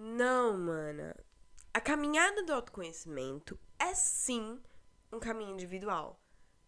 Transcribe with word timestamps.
Não, 0.00 0.56
mana. 0.56 1.12
A 1.74 1.80
caminhada 1.80 2.44
do 2.44 2.52
autoconhecimento 2.52 3.58
é 3.80 3.96
sim 3.96 4.60
um 5.12 5.18
caminho 5.18 5.50
individual. 5.50 6.20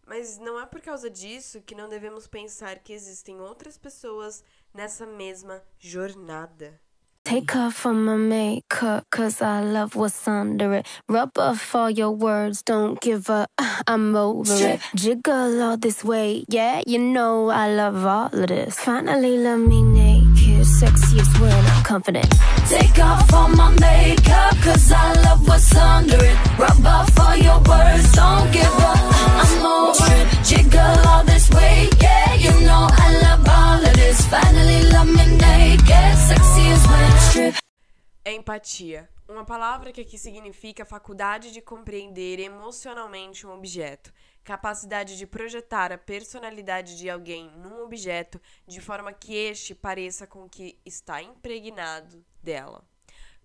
Mas 0.05 0.37
não 0.37 0.59
é 0.59 0.65
por 0.65 0.81
causa 0.81 1.09
disso 1.09 1.61
que 1.61 1.73
não 1.73 1.87
devemos 1.87 2.27
pensar 2.27 2.79
que 2.79 2.91
existem 2.91 3.39
outras 3.39 3.77
pessoas 3.77 4.43
nessa 4.73 5.05
mesma 5.05 5.63
jornada. 5.79 6.77
Take 7.23 7.55
off 7.55 7.87
all 7.87 7.93
my 7.93 8.17
makeup, 8.17 9.05
cause 9.11 9.41
I 9.41 9.61
love 9.61 9.95
what's 9.95 10.27
under 10.27 10.73
it. 10.73 10.87
Rub 11.07 11.37
off 11.37 11.75
all 11.75 11.89
your 11.89 12.11
words, 12.11 12.63
don't 12.63 12.99
give 12.99 13.29
up, 13.29 13.47
I'm 13.87 14.15
over 14.15 14.51
it. 14.51 14.81
Jiggle 14.95 15.61
all 15.61 15.77
this 15.77 16.03
weight, 16.03 16.45
yeah, 16.49 16.81
you 16.85 16.97
know 16.97 17.49
I 17.49 17.73
love 17.73 18.05
all 18.05 18.33
of 18.33 18.47
this. 18.47 18.79
Finally, 18.79 19.37
let 19.37 19.57
me 19.57 19.83
naked, 19.83 20.10
sexiest 21.11 21.39
when 21.39 21.51
I'm 21.51 21.83
confident. 21.83 22.29
Take 22.67 22.99
off 22.99 23.33
all 23.33 23.49
my 23.49 23.69
makeup, 23.79 24.55
cause 24.61 24.91
I 24.91 25.13
love 25.23 25.47
what's 25.47 25.75
under 25.75 26.17
it. 26.23 26.37
Rub 26.57 26.85
off 26.85 27.19
all 27.19 27.35
your 27.35 27.59
words, 27.59 28.11
don't 28.13 28.51
give 28.51 28.79
up, 28.79 28.99
I'm 29.43 29.65
over 29.65 30.05
it. 30.19 30.45
Jiggle 30.45 31.07
all 31.07 31.23
this 31.23 31.49
weight, 31.49 31.89
yeah, 32.01 32.33
you 32.35 32.51
know 32.65 32.87
I 32.89 33.19
love 33.23 33.47
all 33.47 33.85
of 33.85 33.93
this. 33.95 34.25
Finally, 34.27 34.83
let 34.83 35.07
me 35.07 35.37
naked, 35.37 36.15
sexiest 36.27 36.87
when 36.87 37.03
I 37.03 37.17
strip. 37.29 37.55
Empatia. 38.25 39.07
Uma 39.31 39.45
palavra 39.45 39.93
que 39.93 40.01
aqui 40.01 40.17
significa 40.17 40.83
faculdade 40.83 41.53
de 41.53 41.61
compreender 41.61 42.37
emocionalmente 42.37 43.47
um 43.47 43.53
objeto, 43.53 44.13
capacidade 44.43 45.17
de 45.17 45.25
projetar 45.25 45.89
a 45.89 45.97
personalidade 45.97 46.97
de 46.97 47.09
alguém 47.09 47.49
num 47.51 47.81
objeto 47.81 48.41
de 48.67 48.81
forma 48.81 49.13
que 49.13 49.33
este 49.33 49.73
pareça 49.73 50.27
com 50.27 50.43
o 50.43 50.49
que 50.49 50.77
está 50.85 51.23
impregnado 51.23 52.25
dela. 52.43 52.83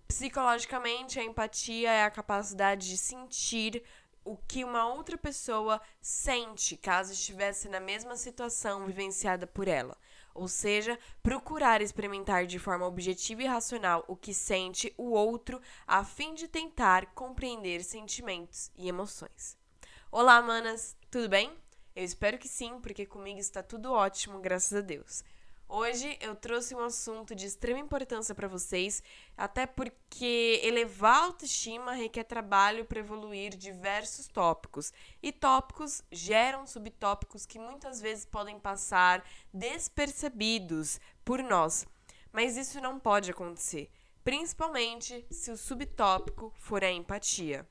Psicologicamente, 0.05 1.21
a 1.21 1.23
empatia 1.23 1.89
é 1.89 2.03
a 2.03 2.11
capacidade 2.11 2.89
de 2.89 2.97
sentir 2.97 3.81
o 4.25 4.35
que 4.35 4.65
uma 4.65 4.93
outra 4.93 5.17
pessoa 5.17 5.79
sente 6.01 6.75
caso 6.75 7.13
estivesse 7.13 7.69
na 7.69 7.79
mesma 7.79 8.17
situação 8.17 8.85
vivenciada 8.85 9.47
por 9.47 9.69
ela. 9.69 9.97
Ou 10.37 10.47
seja, 10.47 10.99
procurar 11.23 11.81
experimentar 11.81 12.45
de 12.45 12.59
forma 12.59 12.85
objetiva 12.85 13.41
e 13.41 13.47
racional 13.47 14.05
o 14.07 14.15
que 14.15 14.35
sente 14.35 14.93
o 14.95 15.09
outro 15.09 15.59
a 15.87 16.03
fim 16.03 16.35
de 16.35 16.47
tentar 16.47 17.07
compreender 17.07 17.83
sentimentos 17.83 18.71
e 18.77 18.87
emoções. 18.87 19.57
Olá, 20.11 20.39
manas, 20.39 20.95
tudo 21.09 21.27
bem? 21.27 21.51
Eu 21.95 22.03
espero 22.03 22.37
que 22.37 22.47
sim, 22.47 22.79
porque 22.79 23.03
comigo 23.03 23.39
está 23.39 23.63
tudo 23.63 23.91
ótimo, 23.91 24.39
graças 24.39 24.77
a 24.77 24.81
Deus. 24.81 25.23
Hoje 25.69 26.17
eu 26.21 26.33
trouxe 26.33 26.73
um 26.73 26.79
assunto 26.79 27.35
de 27.35 27.45
extrema 27.45 27.77
importância 27.77 28.33
para 28.33 28.47
vocês, 28.47 29.03
até 29.35 29.65
porque 29.65 30.61
elevar 30.63 31.15
a 31.15 31.25
autoestima 31.25 31.91
requer 31.91 32.23
trabalho 32.23 32.85
para 32.85 32.99
evoluir 32.99 33.53
diversos 33.53 34.29
tópicos. 34.29 34.93
E 35.21 35.29
tópicos 35.29 36.01
geram 36.09 36.65
subtópicos 36.65 37.45
que 37.45 37.59
muitas 37.59 37.99
vezes 37.99 38.25
podem 38.25 38.57
passar 38.57 39.25
despercebidos 39.53 41.01
por 41.25 41.43
nós. 41.43 41.85
Mas 42.31 42.55
isso 42.55 42.79
não 42.79 42.97
pode 42.97 43.31
acontecer, 43.31 43.91
principalmente 44.23 45.25
se 45.29 45.51
o 45.51 45.57
subtópico 45.57 46.49
for 46.55 46.81
a 46.81 46.91
empatia. 46.91 47.67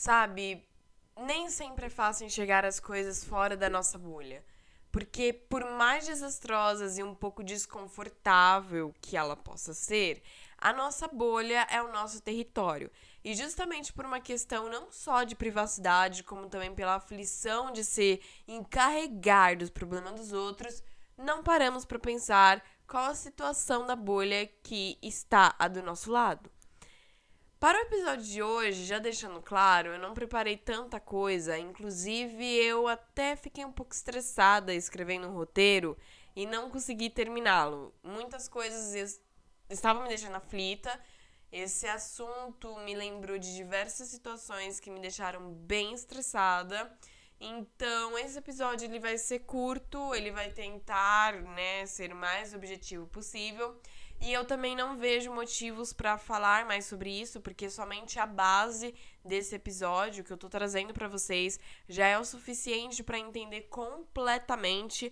Sabe, 0.00 0.66
nem 1.14 1.50
sempre 1.50 1.84
é 1.84 1.90
fácil 1.90 2.24
enxergar 2.24 2.64
as 2.64 2.80
coisas 2.80 3.22
fora 3.22 3.54
da 3.54 3.68
nossa 3.68 3.98
bolha. 3.98 4.42
Porque, 4.90 5.30
por 5.30 5.62
mais 5.72 6.06
desastrosas 6.06 6.96
e 6.96 7.02
um 7.02 7.14
pouco 7.14 7.44
desconfortável 7.44 8.94
que 9.02 9.14
ela 9.14 9.36
possa 9.36 9.74
ser, 9.74 10.22
a 10.56 10.72
nossa 10.72 11.06
bolha 11.06 11.66
é 11.70 11.82
o 11.82 11.92
nosso 11.92 12.22
território. 12.22 12.90
E 13.22 13.34
justamente 13.34 13.92
por 13.92 14.06
uma 14.06 14.20
questão 14.20 14.70
não 14.70 14.90
só 14.90 15.22
de 15.22 15.36
privacidade, 15.36 16.22
como 16.22 16.48
também 16.48 16.74
pela 16.74 16.94
aflição 16.94 17.70
de 17.70 17.84
se 17.84 18.22
encarregar 18.48 19.58
dos 19.58 19.68
problemas 19.68 20.14
dos 20.14 20.32
outros, 20.32 20.82
não 21.14 21.42
paramos 21.42 21.84
para 21.84 21.98
pensar 21.98 22.64
qual 22.86 23.04
a 23.04 23.14
situação 23.14 23.84
da 23.84 23.94
bolha 23.94 24.46
que 24.62 24.96
está 25.02 25.54
a 25.58 25.68
do 25.68 25.82
nosso 25.82 26.10
lado. 26.10 26.50
Para 27.60 27.76
o 27.78 27.82
episódio 27.82 28.24
de 28.24 28.42
hoje, 28.42 28.86
já 28.86 28.98
deixando 28.98 29.42
claro, 29.42 29.90
eu 29.90 29.98
não 29.98 30.14
preparei 30.14 30.56
tanta 30.56 30.98
coisa, 30.98 31.58
inclusive 31.58 32.42
eu 32.42 32.88
até 32.88 33.36
fiquei 33.36 33.66
um 33.66 33.70
pouco 33.70 33.92
estressada 33.92 34.72
escrevendo 34.72 35.28
um 35.28 35.34
roteiro 35.34 35.94
e 36.34 36.46
não 36.46 36.70
consegui 36.70 37.10
terminá-lo. 37.10 37.94
Muitas 38.02 38.48
coisas 38.48 39.20
estavam 39.68 40.04
me 40.04 40.08
deixando 40.08 40.36
aflita. 40.36 40.98
Esse 41.52 41.86
assunto 41.86 42.74
me 42.78 42.94
lembrou 42.94 43.38
de 43.38 43.54
diversas 43.54 44.08
situações 44.08 44.80
que 44.80 44.90
me 44.90 44.98
deixaram 44.98 45.52
bem 45.52 45.92
estressada. 45.92 46.90
Então, 47.38 48.18
esse 48.18 48.38
episódio 48.38 48.86
ele 48.86 48.98
vai 48.98 49.18
ser 49.18 49.40
curto, 49.40 50.14
ele 50.14 50.30
vai 50.30 50.50
tentar, 50.50 51.34
né, 51.34 51.84
ser 51.84 52.10
o 52.10 52.16
mais 52.16 52.54
objetivo 52.54 53.06
possível. 53.08 53.78
E 54.20 54.32
eu 54.32 54.44
também 54.44 54.76
não 54.76 54.98
vejo 54.98 55.32
motivos 55.32 55.94
para 55.94 56.18
falar 56.18 56.66
mais 56.66 56.84
sobre 56.84 57.10
isso, 57.10 57.40
porque 57.40 57.70
somente 57.70 58.18
a 58.18 58.26
base 58.26 58.94
desse 59.24 59.54
episódio 59.54 60.22
que 60.22 60.30
eu 60.30 60.36
tô 60.36 60.48
trazendo 60.48 60.92
para 60.92 61.08
vocês 61.08 61.58
já 61.88 62.06
é 62.06 62.18
o 62.18 62.24
suficiente 62.24 63.02
para 63.02 63.18
entender 63.18 63.62
completamente 63.62 65.10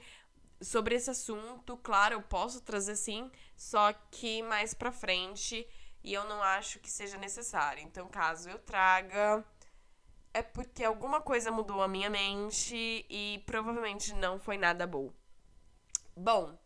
sobre 0.61 0.95
esse 0.95 1.09
assunto. 1.09 1.77
Claro, 1.79 2.17
eu 2.17 2.23
posso 2.23 2.61
trazer 2.61 2.97
sim, 2.97 3.31
só 3.57 3.95
que 4.11 4.43
mais 4.43 4.75
para 4.75 4.93
frente 4.93 5.67
e 6.05 6.13
eu 6.13 6.25
não 6.25 6.43
acho 6.43 6.79
que 6.79 6.91
seja 6.91 7.17
necessário. 7.17 7.83
Então, 7.83 8.09
caso 8.09 8.51
eu 8.51 8.59
traga, 8.59 9.43
é 10.35 10.43
porque 10.43 10.85
alguma 10.85 11.23
coisa 11.23 11.51
mudou 11.51 11.83
a 11.83 11.89
minha 11.89 12.11
mente 12.11 13.07
e 13.09 13.43
provavelmente 13.47 14.15
não 14.15 14.39
foi 14.39 14.59
nada 14.59 14.87
bom. 14.87 15.11
Bom, 16.15 16.59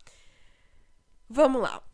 vamos 1.28 1.62
lá. 1.62 1.91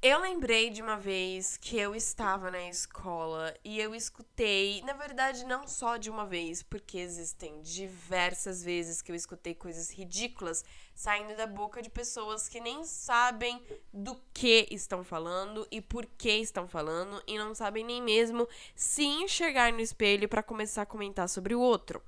Eu 0.00 0.20
lembrei 0.20 0.70
de 0.70 0.80
uma 0.80 0.96
vez 0.96 1.56
que 1.56 1.76
eu 1.76 1.92
estava 1.92 2.52
na 2.52 2.68
escola 2.68 3.52
e 3.64 3.80
eu 3.80 3.96
escutei, 3.96 4.80
na 4.82 4.92
verdade, 4.92 5.44
não 5.44 5.66
só 5.66 5.96
de 5.96 6.08
uma 6.08 6.24
vez, 6.24 6.62
porque 6.62 6.98
existem 6.98 7.60
diversas 7.62 8.62
vezes 8.62 9.02
que 9.02 9.10
eu 9.10 9.16
escutei 9.16 9.56
coisas 9.56 9.90
ridículas 9.90 10.64
saindo 10.94 11.36
da 11.36 11.48
boca 11.48 11.82
de 11.82 11.90
pessoas 11.90 12.48
que 12.48 12.60
nem 12.60 12.84
sabem 12.84 13.60
do 13.92 14.14
que 14.32 14.68
estão 14.70 15.02
falando 15.02 15.66
e 15.68 15.80
por 15.80 16.06
que 16.06 16.30
estão 16.30 16.68
falando 16.68 17.20
e 17.26 17.36
não 17.36 17.52
sabem 17.52 17.84
nem 17.84 18.00
mesmo 18.00 18.48
se 18.76 19.02
enxergar 19.02 19.72
no 19.72 19.80
espelho 19.80 20.28
para 20.28 20.44
começar 20.44 20.82
a 20.82 20.86
comentar 20.86 21.28
sobre 21.28 21.56
o 21.56 21.60
outro. 21.60 22.00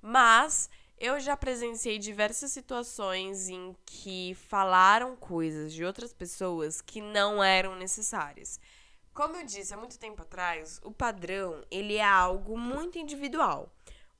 Mas 0.00 0.70
eu 0.98 1.18
já 1.18 1.36
presenciei 1.36 1.98
diversas 1.98 2.52
situações 2.52 3.48
em 3.48 3.76
que 3.84 4.34
falaram 4.48 5.16
coisas 5.16 5.72
de 5.72 5.84
outras 5.84 6.12
pessoas 6.12 6.80
que 6.80 7.00
não 7.00 7.42
eram 7.42 7.76
necessárias. 7.76 8.60
Como 9.12 9.36
eu 9.36 9.44
disse 9.44 9.74
há 9.74 9.76
muito 9.76 9.98
tempo 9.98 10.22
atrás, 10.22 10.80
o 10.82 10.90
padrão, 10.90 11.62
ele 11.70 11.96
é 11.96 12.04
algo 12.04 12.58
muito 12.58 12.98
individual. 12.98 13.72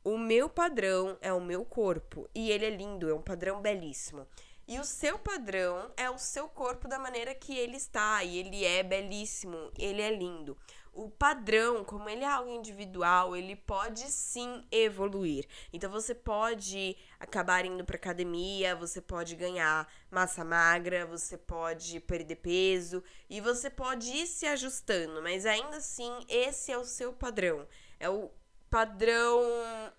O 0.03 0.19
meu 0.19 0.49
padrão 0.49 1.17
é 1.21 1.33
o 1.33 1.41
meu 1.41 1.65
corpo 1.65 2.29
e 2.35 2.51
ele 2.51 2.67
é 2.67 2.71
lindo, 2.71 3.09
é 3.09 3.15
um 3.15 3.23
padrão 3.23 3.61
belíssimo. 3.61 4.27
E 4.67 4.79
o 4.79 4.85
seu 4.85 5.19
padrão 5.19 5.91
é 5.97 6.11
o 6.11 6.19
seu 6.19 6.49
corpo 6.49 6.89
da 6.89 6.99
maneira 6.99 7.35
que 7.35 7.57
ele 7.57 7.77
está, 7.77 8.25
e 8.25 8.39
ele 8.39 8.65
é 8.65 8.83
belíssimo, 8.83 9.71
ele 9.79 10.01
é 10.01 10.11
lindo 10.11 10.57
o 10.95 11.11
padrão, 11.11 11.85
como 11.85 12.09
ele 12.09 12.23
é 12.23 12.29
algo 12.29 12.51
individual, 12.51 13.37
ele 13.37 13.57
pode 13.57 14.01
sim 14.11 14.65
evoluir. 14.71 15.47
Então 15.73 15.91
você 15.91 16.15
pode 16.15 16.97
acabar 17.19 17.65
indo 17.65 17.85
para 17.85 17.97
academia, 17.97 18.77
você 18.77 19.01
pode 19.01 19.35
ganhar 19.35 19.93
massa 20.11 20.45
magra, 20.45 21.05
você 21.05 21.37
pode 21.37 21.99
perder 22.01 22.37
peso 22.37 23.03
e 23.29 23.41
você 23.41 23.69
pode 23.69 24.11
ir 24.11 24.27
se 24.27 24.47
ajustando, 24.47 25.21
mas 25.21 25.45
ainda 25.45 25.79
assim 25.79 26.13
esse 26.29 26.71
é 26.71 26.79
o 26.79 26.85
seu 26.85 27.13
padrão. 27.13 27.67
É 27.99 28.09
o 28.09 28.31
padrão 28.71 29.41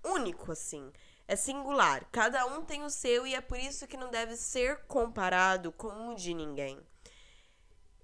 único 0.03 0.51
assim. 0.51 0.91
É 1.27 1.36
singular. 1.36 2.07
Cada 2.12 2.45
um 2.45 2.63
tem 2.63 2.83
o 2.83 2.89
seu 2.89 3.25
e 3.25 3.33
é 3.33 3.41
por 3.41 3.57
isso 3.57 3.88
que 3.88 3.98
não 3.98 4.12
deve 4.12 4.36
ser 4.36 4.83
comparado 4.86 5.71
com 5.71 6.09
o 6.09 6.15
de 6.15 6.33
ninguém. 6.33 6.80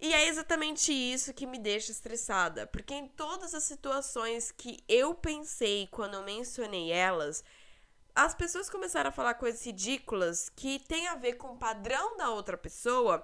E 0.02 0.16
é 0.16 0.28
exatamente 0.28 0.92
isso 0.92 1.32
que 1.32 1.46
me 1.46 1.60
deixa 1.60 1.92
estressada, 1.92 2.66
porque 2.66 2.92
em 2.92 3.08
todas 3.08 3.54
as 3.54 3.64
situações 3.64 4.52
que 4.52 4.84
eu 4.90 5.14
pensei 5.14 5.88
quando 5.92 6.16
eu 6.16 6.24
mencionei 6.24 6.92
elas, 6.92 7.44
as 8.16 8.34
pessoas 8.34 8.68
começaram 8.68 9.10
a 9.10 9.14
falar 9.14 9.36
coisas 9.36 9.64
ridículas 9.64 10.50
que 10.50 10.80
tem 10.80 11.08
a 11.08 11.14
ver 11.14 11.34
com 11.34 11.50
o 11.50 11.58
padrão 11.58 12.18
da 12.18 12.32
outra 12.32 12.58
pessoa, 12.58 13.24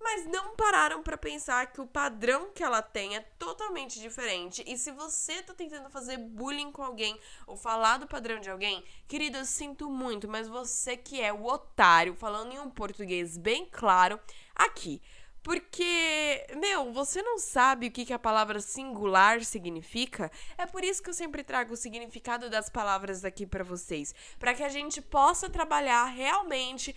mas 0.00 0.26
não 0.26 0.56
pararam 0.56 1.02
para 1.02 1.18
pensar 1.18 1.70
que 1.70 1.80
o 1.82 1.86
padrão 1.86 2.50
que 2.54 2.62
ela 2.62 2.80
tem 2.80 3.16
é 3.16 3.20
totalmente 3.20 4.00
diferente. 4.00 4.64
E 4.66 4.78
se 4.78 4.92
você 4.92 5.42
tá 5.42 5.52
tentando 5.52 5.90
fazer 5.90 6.16
bullying 6.16 6.72
com 6.72 6.82
alguém 6.82 7.20
ou 7.46 7.54
falar 7.54 7.98
do 7.98 8.06
padrão 8.06 8.40
de 8.40 8.48
alguém, 8.48 8.82
querida, 9.06 9.38
eu 9.38 9.44
sinto 9.44 9.90
muito, 9.90 10.26
mas 10.26 10.48
você 10.48 10.96
que 10.96 11.20
é 11.20 11.32
o 11.32 11.44
otário, 11.44 12.14
falando 12.14 12.52
em 12.52 12.58
um 12.58 12.70
português 12.70 13.36
bem 13.36 13.66
claro, 13.70 14.18
aqui. 14.54 15.02
Porque, 15.44 16.46
meu, 16.56 16.90
você 16.90 17.20
não 17.20 17.38
sabe 17.38 17.88
o 17.88 17.90
que, 17.90 18.06
que 18.06 18.14
a 18.14 18.18
palavra 18.18 18.60
singular 18.60 19.44
significa? 19.44 20.32
É 20.56 20.64
por 20.64 20.82
isso 20.82 21.02
que 21.02 21.10
eu 21.10 21.14
sempre 21.14 21.44
trago 21.44 21.74
o 21.74 21.76
significado 21.76 22.48
das 22.48 22.70
palavras 22.70 23.26
aqui 23.26 23.44
para 23.44 23.62
vocês. 23.62 24.14
para 24.38 24.54
que 24.54 24.62
a 24.62 24.70
gente 24.70 25.02
possa 25.02 25.50
trabalhar 25.50 26.06
realmente 26.06 26.96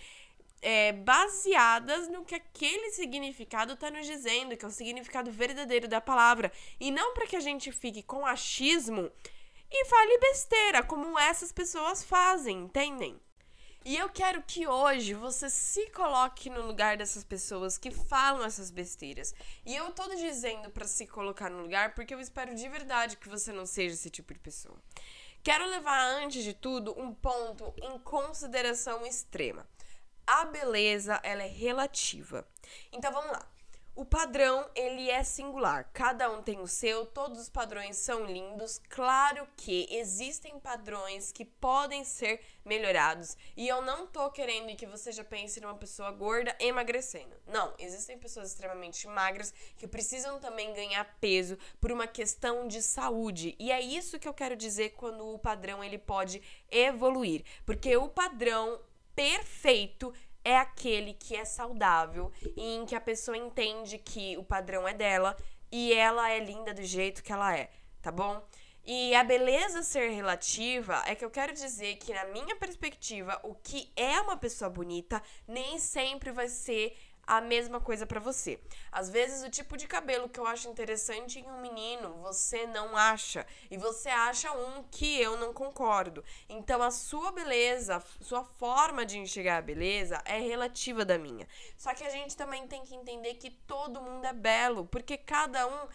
é, 0.62 0.92
baseadas 0.92 2.08
no 2.08 2.24
que 2.24 2.34
aquele 2.34 2.90
significado 2.90 3.74
está 3.74 3.90
nos 3.90 4.06
dizendo, 4.06 4.56
que 4.56 4.64
é 4.64 4.68
o 4.68 4.72
significado 4.72 5.30
verdadeiro 5.30 5.86
da 5.86 6.00
palavra. 6.00 6.50
E 6.80 6.90
não 6.90 7.12
para 7.12 7.26
que 7.26 7.36
a 7.36 7.40
gente 7.40 7.70
fique 7.70 8.02
com 8.02 8.24
achismo 8.24 9.12
e 9.70 9.84
fale 9.84 10.18
besteira, 10.20 10.82
como 10.82 11.18
essas 11.18 11.52
pessoas 11.52 12.02
fazem, 12.02 12.60
entendem? 12.60 13.20
E 13.88 13.96
eu 13.96 14.10
quero 14.10 14.42
que 14.42 14.66
hoje 14.66 15.14
você 15.14 15.48
se 15.48 15.88
coloque 15.92 16.50
no 16.50 16.60
lugar 16.66 16.98
dessas 16.98 17.24
pessoas 17.24 17.78
que 17.78 17.90
falam 17.90 18.44
essas 18.44 18.70
besteiras. 18.70 19.34
E 19.64 19.74
eu 19.74 19.90
tô 19.92 20.06
dizendo 20.14 20.68
para 20.68 20.86
se 20.86 21.06
colocar 21.06 21.48
no 21.48 21.62
lugar 21.62 21.94
porque 21.94 22.12
eu 22.12 22.20
espero 22.20 22.54
de 22.54 22.68
verdade 22.68 23.16
que 23.16 23.30
você 23.30 23.50
não 23.50 23.64
seja 23.64 23.94
esse 23.94 24.10
tipo 24.10 24.34
de 24.34 24.40
pessoa. 24.40 24.76
Quero 25.42 25.64
levar 25.64 26.04
antes 26.22 26.44
de 26.44 26.52
tudo 26.52 27.00
um 27.00 27.14
ponto 27.14 27.72
em 27.82 27.98
consideração 28.00 29.06
extrema. 29.06 29.66
A 30.26 30.44
beleza, 30.44 31.18
ela 31.22 31.42
é 31.42 31.48
relativa. 31.48 32.46
Então 32.92 33.10
vamos 33.10 33.32
lá. 33.32 33.48
O 33.98 34.04
padrão, 34.04 34.64
ele 34.76 35.10
é 35.10 35.24
singular. 35.24 35.90
Cada 35.92 36.30
um 36.30 36.40
tem 36.40 36.60
o 36.60 36.68
seu, 36.68 37.04
todos 37.04 37.40
os 37.40 37.48
padrões 37.48 37.96
são 37.96 38.24
lindos. 38.24 38.80
Claro 38.88 39.44
que 39.56 39.88
existem 39.90 40.56
padrões 40.60 41.32
que 41.32 41.44
podem 41.44 42.04
ser 42.04 42.40
melhorados. 42.64 43.36
E 43.56 43.66
eu 43.66 43.82
não 43.82 44.06
tô 44.06 44.30
querendo 44.30 44.76
que 44.76 44.86
você 44.86 45.10
já 45.10 45.24
pense 45.24 45.60
numa 45.60 45.74
pessoa 45.74 46.12
gorda 46.12 46.54
emagrecendo. 46.60 47.34
Não, 47.44 47.74
existem 47.76 48.16
pessoas 48.16 48.50
extremamente 48.50 49.08
magras 49.08 49.52
que 49.76 49.88
precisam 49.88 50.38
também 50.38 50.72
ganhar 50.72 51.04
peso 51.20 51.58
por 51.80 51.90
uma 51.90 52.06
questão 52.06 52.68
de 52.68 52.80
saúde. 52.80 53.56
E 53.58 53.72
é 53.72 53.80
isso 53.80 54.20
que 54.20 54.28
eu 54.28 54.32
quero 54.32 54.54
dizer 54.54 54.90
quando 54.90 55.26
o 55.26 55.40
padrão 55.40 55.82
ele 55.82 55.98
pode 55.98 56.40
evoluir, 56.70 57.44
porque 57.66 57.96
o 57.96 58.08
padrão 58.08 58.80
perfeito 59.18 60.14
é 60.48 60.56
aquele 60.56 61.12
que 61.12 61.36
é 61.36 61.44
saudável 61.44 62.32
e 62.56 62.76
em 62.76 62.86
que 62.86 62.94
a 62.94 63.00
pessoa 63.00 63.36
entende 63.36 63.98
que 63.98 64.34
o 64.38 64.42
padrão 64.42 64.88
é 64.88 64.94
dela 64.94 65.36
e 65.70 65.92
ela 65.92 66.30
é 66.30 66.38
linda 66.38 66.72
do 66.72 66.82
jeito 66.82 67.22
que 67.22 67.30
ela 67.30 67.54
é, 67.54 67.68
tá 68.00 68.10
bom? 68.10 68.42
E 68.82 69.14
a 69.14 69.22
beleza 69.22 69.82
ser 69.82 70.08
relativa 70.08 71.02
é 71.06 71.14
que 71.14 71.22
eu 71.22 71.30
quero 71.30 71.52
dizer 71.52 71.96
que, 71.96 72.14
na 72.14 72.24
minha 72.24 72.56
perspectiva, 72.56 73.38
o 73.42 73.54
que 73.54 73.92
é 73.94 74.18
uma 74.22 74.38
pessoa 74.38 74.70
bonita 74.70 75.22
nem 75.46 75.78
sempre 75.78 76.32
vai 76.32 76.48
ser 76.48 76.96
a 77.28 77.42
mesma 77.42 77.78
coisa 77.78 78.06
para 78.06 78.18
você. 78.18 78.58
Às 78.90 79.10
vezes 79.10 79.46
o 79.46 79.50
tipo 79.50 79.76
de 79.76 79.86
cabelo 79.86 80.30
que 80.30 80.40
eu 80.40 80.46
acho 80.46 80.68
interessante 80.68 81.38
em 81.38 81.46
um 81.46 81.60
menino, 81.60 82.14
você 82.22 82.66
não 82.66 82.96
acha, 82.96 83.46
e 83.70 83.76
você 83.76 84.08
acha 84.08 84.50
um 84.50 84.82
que 84.84 85.20
eu 85.20 85.36
não 85.36 85.52
concordo. 85.52 86.24
Então 86.48 86.82
a 86.82 86.90
sua 86.90 87.30
beleza, 87.30 88.02
sua 88.22 88.42
forma 88.42 89.04
de 89.04 89.18
enxergar 89.18 89.58
a 89.58 89.62
beleza 89.62 90.22
é 90.24 90.38
relativa 90.38 91.04
da 91.04 91.18
minha. 91.18 91.46
Só 91.76 91.92
que 91.92 92.02
a 92.02 92.08
gente 92.08 92.34
também 92.34 92.66
tem 92.66 92.82
que 92.82 92.94
entender 92.94 93.34
que 93.34 93.50
todo 93.50 94.00
mundo 94.00 94.24
é 94.24 94.32
belo, 94.32 94.86
porque 94.86 95.18
cada 95.18 95.66
um 95.66 95.86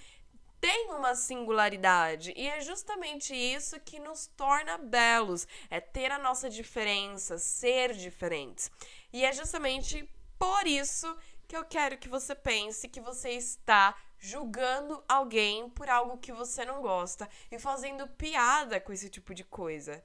tem 0.61 0.91
uma 0.91 1.15
singularidade 1.15 2.31
e 2.37 2.47
é 2.47 2.61
justamente 2.61 3.35
isso 3.35 3.79
que 3.79 3.99
nos 3.99 4.27
torna 4.27 4.77
belos, 4.77 5.47
é 5.69 5.81
ter 5.81 6.11
a 6.11 6.19
nossa 6.19 6.47
diferença, 6.47 7.39
ser 7.39 7.93
diferentes. 7.93 8.71
E 9.11 9.25
é 9.25 9.33
justamente 9.33 10.07
por 10.43 10.67
isso 10.67 11.17
que 11.47 11.55
eu 11.55 11.63
quero 11.63 11.97
que 11.97 12.09
você 12.09 12.35
pense 12.35 12.89
que 12.89 12.99
você 12.99 13.29
está 13.29 13.95
julgando 14.19 15.01
alguém 15.07 15.69
por 15.69 15.89
algo 15.89 16.17
que 16.17 16.33
você 16.33 16.65
não 16.65 16.81
gosta 16.81 17.29
e 17.49 17.57
fazendo 17.57 18.05
piada 18.09 18.77
com 18.81 18.91
esse 18.91 19.07
tipo 19.09 19.33
de 19.33 19.45
coisa. 19.45 20.03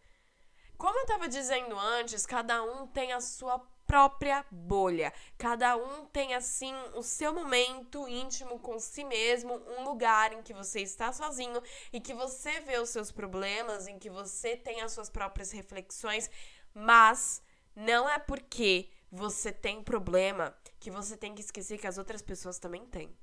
Como 0.76 0.96
eu 0.96 1.02
estava 1.02 1.26
dizendo 1.26 1.76
antes, 1.76 2.24
cada 2.24 2.62
um 2.62 2.86
tem 2.86 3.12
a 3.12 3.20
sua 3.20 3.58
própria 3.84 4.46
bolha. 4.48 5.12
Cada 5.36 5.76
um 5.76 6.04
tem 6.04 6.36
assim 6.36 6.72
o 6.94 7.02
seu 7.02 7.34
momento 7.34 8.06
íntimo 8.06 8.60
com 8.60 8.78
si 8.78 9.02
mesmo, 9.02 9.60
um 9.76 9.82
lugar 9.82 10.32
em 10.32 10.40
que 10.40 10.54
você 10.54 10.82
está 10.82 11.12
sozinho 11.12 11.60
e 11.92 12.00
que 12.00 12.14
você 12.14 12.60
vê 12.60 12.78
os 12.78 12.90
seus 12.90 13.10
problemas, 13.10 13.88
em 13.88 13.98
que 13.98 14.08
você 14.08 14.56
tem 14.56 14.82
as 14.82 14.92
suas 14.92 15.10
próprias 15.10 15.50
reflexões, 15.50 16.30
mas 16.72 17.42
não 17.74 18.08
é 18.08 18.20
porque 18.20 18.88
você 19.10 19.52
tem 19.52 19.82
problema, 19.82 20.56
que 20.78 20.90
você 20.90 21.16
tem 21.16 21.34
que 21.34 21.40
esquecer 21.40 21.78
que 21.78 21.86
as 21.86 21.98
outras 21.98 22.22
pessoas 22.22 22.58
também 22.58 22.86
têm. 22.86 23.16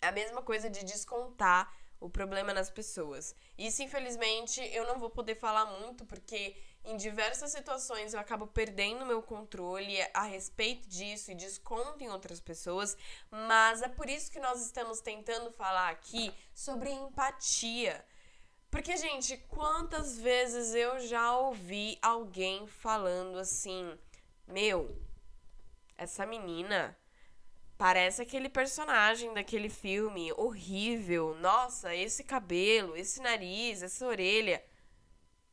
É 0.00 0.08
a 0.08 0.12
mesma 0.12 0.42
coisa 0.42 0.68
de 0.68 0.84
descontar 0.84 1.72
o 2.02 2.10
problema 2.10 2.52
nas 2.52 2.68
pessoas. 2.68 3.34
Isso, 3.56 3.82
infelizmente, 3.82 4.60
eu 4.74 4.86
não 4.86 4.98
vou 4.98 5.08
poder 5.08 5.36
falar 5.36 5.66
muito, 5.66 6.04
porque 6.04 6.56
em 6.84 6.96
diversas 6.96 7.52
situações 7.52 8.12
eu 8.12 8.18
acabo 8.18 8.46
perdendo 8.48 9.06
meu 9.06 9.22
controle 9.22 9.96
a 10.12 10.24
respeito 10.24 10.88
disso 10.88 11.30
e 11.30 11.34
desconto 11.36 12.02
em 12.02 12.10
outras 12.10 12.40
pessoas, 12.40 12.96
mas 13.30 13.82
é 13.82 13.88
por 13.88 14.10
isso 14.10 14.32
que 14.32 14.40
nós 14.40 14.60
estamos 14.60 15.00
tentando 15.00 15.52
falar 15.52 15.90
aqui 15.90 16.34
sobre 16.52 16.90
empatia. 16.90 18.04
Porque, 18.68 18.96
gente, 18.96 19.36
quantas 19.48 20.18
vezes 20.18 20.74
eu 20.74 20.98
já 20.98 21.36
ouvi 21.36 21.98
alguém 22.02 22.66
falando 22.66 23.38
assim 23.38 23.96
meu, 24.46 24.96
essa 25.96 26.26
menina 26.26 26.96
parece 27.76 28.22
aquele 28.22 28.48
personagem 28.48 29.34
daquele 29.34 29.68
filme 29.68 30.32
horrível. 30.34 31.34
Nossa, 31.40 31.94
esse 31.94 32.22
cabelo, 32.24 32.96
esse 32.96 33.20
nariz, 33.20 33.82
essa 33.82 34.06
orelha. 34.06 34.64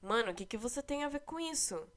Mano, 0.01 0.31
o 0.31 0.35
que, 0.35 0.45
que 0.45 0.57
você 0.57 0.81
tem 0.81 1.03
a 1.03 1.09
ver 1.09 1.21
com 1.21 1.39
isso? 1.39 1.87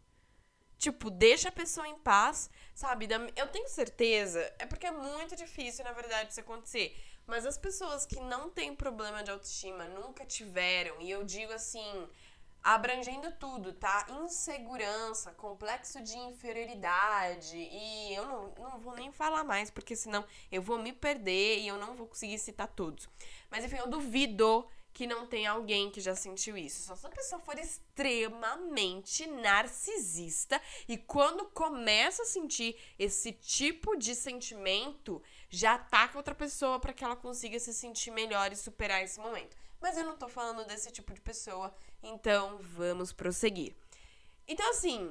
Tipo, 0.78 1.10
deixa 1.10 1.48
a 1.48 1.52
pessoa 1.52 1.86
em 1.86 1.98
paz, 1.98 2.50
sabe? 2.74 3.06
Eu 3.36 3.46
tenho 3.48 3.68
certeza, 3.68 4.40
é 4.58 4.66
porque 4.66 4.86
é 4.86 4.90
muito 4.90 5.36
difícil, 5.36 5.84
na 5.84 5.92
verdade, 5.92 6.30
isso 6.30 6.40
acontecer. 6.40 6.96
Mas 7.24 7.46
as 7.46 7.56
pessoas 7.56 8.04
que 8.04 8.18
não 8.18 8.50
têm 8.50 8.74
problema 8.74 9.22
de 9.22 9.30
autoestima, 9.30 9.84
nunca 9.84 10.24
tiveram, 10.24 11.00
e 11.00 11.10
eu 11.10 11.22
digo 11.22 11.52
assim, 11.52 12.08
abrangendo 12.62 13.32
tudo, 13.32 13.72
tá? 13.72 14.06
Insegurança, 14.22 15.32
complexo 15.32 16.02
de 16.02 16.16
inferioridade 16.16 17.56
e 17.56 18.14
eu 18.14 18.26
não, 18.26 18.54
não 18.58 18.78
vou 18.78 18.94
nem 18.94 19.10
falar 19.10 19.44
mais, 19.44 19.70
porque 19.70 19.96
senão 19.96 20.24
eu 20.50 20.62
vou 20.62 20.78
me 20.78 20.92
perder 20.92 21.58
e 21.58 21.68
eu 21.68 21.76
não 21.76 21.94
vou 21.94 22.06
conseguir 22.06 22.38
citar 22.38 22.68
todos. 22.68 23.08
Mas 23.50 23.64
enfim, 23.64 23.76
eu 23.76 23.88
duvido 23.88 24.66
que 24.92 25.06
não 25.06 25.26
tenha 25.26 25.52
alguém 25.52 25.90
que 25.90 26.00
já 26.00 26.14
sentiu 26.14 26.56
isso. 26.56 26.82
Só 26.82 26.94
se 26.94 27.06
a 27.06 27.10
pessoa 27.10 27.40
for 27.40 27.58
extremamente 27.58 29.26
narcisista 29.26 30.60
e 30.86 30.98
quando 30.98 31.46
começa 31.46 32.22
a 32.22 32.26
sentir 32.26 32.76
esse 32.98 33.32
tipo 33.32 33.96
de 33.96 34.14
sentimento, 34.14 35.22
já 35.48 35.74
ataca 35.74 36.18
outra 36.18 36.34
pessoa 36.34 36.78
para 36.78 36.92
que 36.92 37.02
ela 37.02 37.16
consiga 37.16 37.58
se 37.58 37.72
sentir 37.72 38.10
melhor 38.10 38.52
e 38.52 38.56
superar 38.56 39.02
esse 39.02 39.18
momento. 39.18 39.56
Mas 39.82 39.98
eu 39.98 40.04
não 40.04 40.16
tô 40.16 40.28
falando 40.28 40.64
desse 40.64 40.92
tipo 40.92 41.12
de 41.12 41.20
pessoa, 41.20 41.74
então 42.00 42.58
vamos 42.62 43.12
prosseguir. 43.12 43.74
Então, 44.46 44.70
assim, 44.70 45.10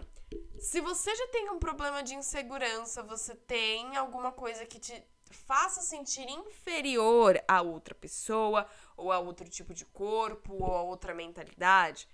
se 0.59 0.79
você 0.79 1.13
já 1.13 1.27
tem 1.27 1.49
um 1.49 1.59
problema 1.59 2.01
de 2.01 2.15
insegurança, 2.15 3.03
você 3.03 3.35
tem 3.35 3.97
alguma 3.97 4.31
coisa 4.31 4.65
que 4.65 4.79
te 4.79 5.03
faça 5.29 5.81
sentir 5.81 6.27
inferior 6.29 7.41
a 7.47 7.61
outra 7.61 7.93
pessoa, 7.93 8.65
ou 8.95 9.11
a 9.11 9.19
outro 9.19 9.49
tipo 9.49 9.73
de 9.73 9.85
corpo, 9.85 10.53
ou 10.53 10.73
a 10.73 10.81
outra 10.81 11.13
mentalidade, 11.13 12.07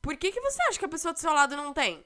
por 0.00 0.16
que, 0.16 0.32
que 0.32 0.40
você 0.40 0.62
acha 0.62 0.78
que 0.78 0.84
a 0.86 0.88
pessoa 0.88 1.12
do 1.12 1.18
seu 1.18 1.32
lado 1.34 1.54
não 1.54 1.74
tem? 1.74 2.02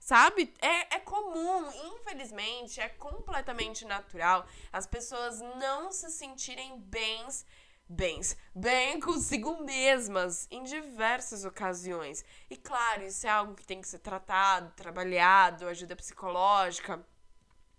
Sabe? 0.00 0.52
É, 0.60 0.96
é 0.96 0.98
comum, 0.98 1.70
infelizmente, 1.94 2.80
é 2.80 2.88
completamente 2.88 3.84
natural 3.84 4.46
as 4.72 4.86
pessoas 4.86 5.40
não 5.40 5.92
se 5.92 6.10
sentirem 6.10 6.80
bens 6.80 7.46
bens, 7.90 8.36
bem 8.54 9.00
consigo 9.00 9.64
mesmas 9.64 10.46
em 10.48 10.62
diversas 10.62 11.44
ocasiões. 11.44 12.24
E 12.48 12.56
claro, 12.56 13.02
isso 13.02 13.26
é 13.26 13.30
algo 13.30 13.54
que 13.54 13.66
tem 13.66 13.80
que 13.80 13.88
ser 13.88 13.98
tratado, 13.98 14.72
trabalhado, 14.76 15.66
ajuda 15.66 15.96
psicológica. 15.96 17.04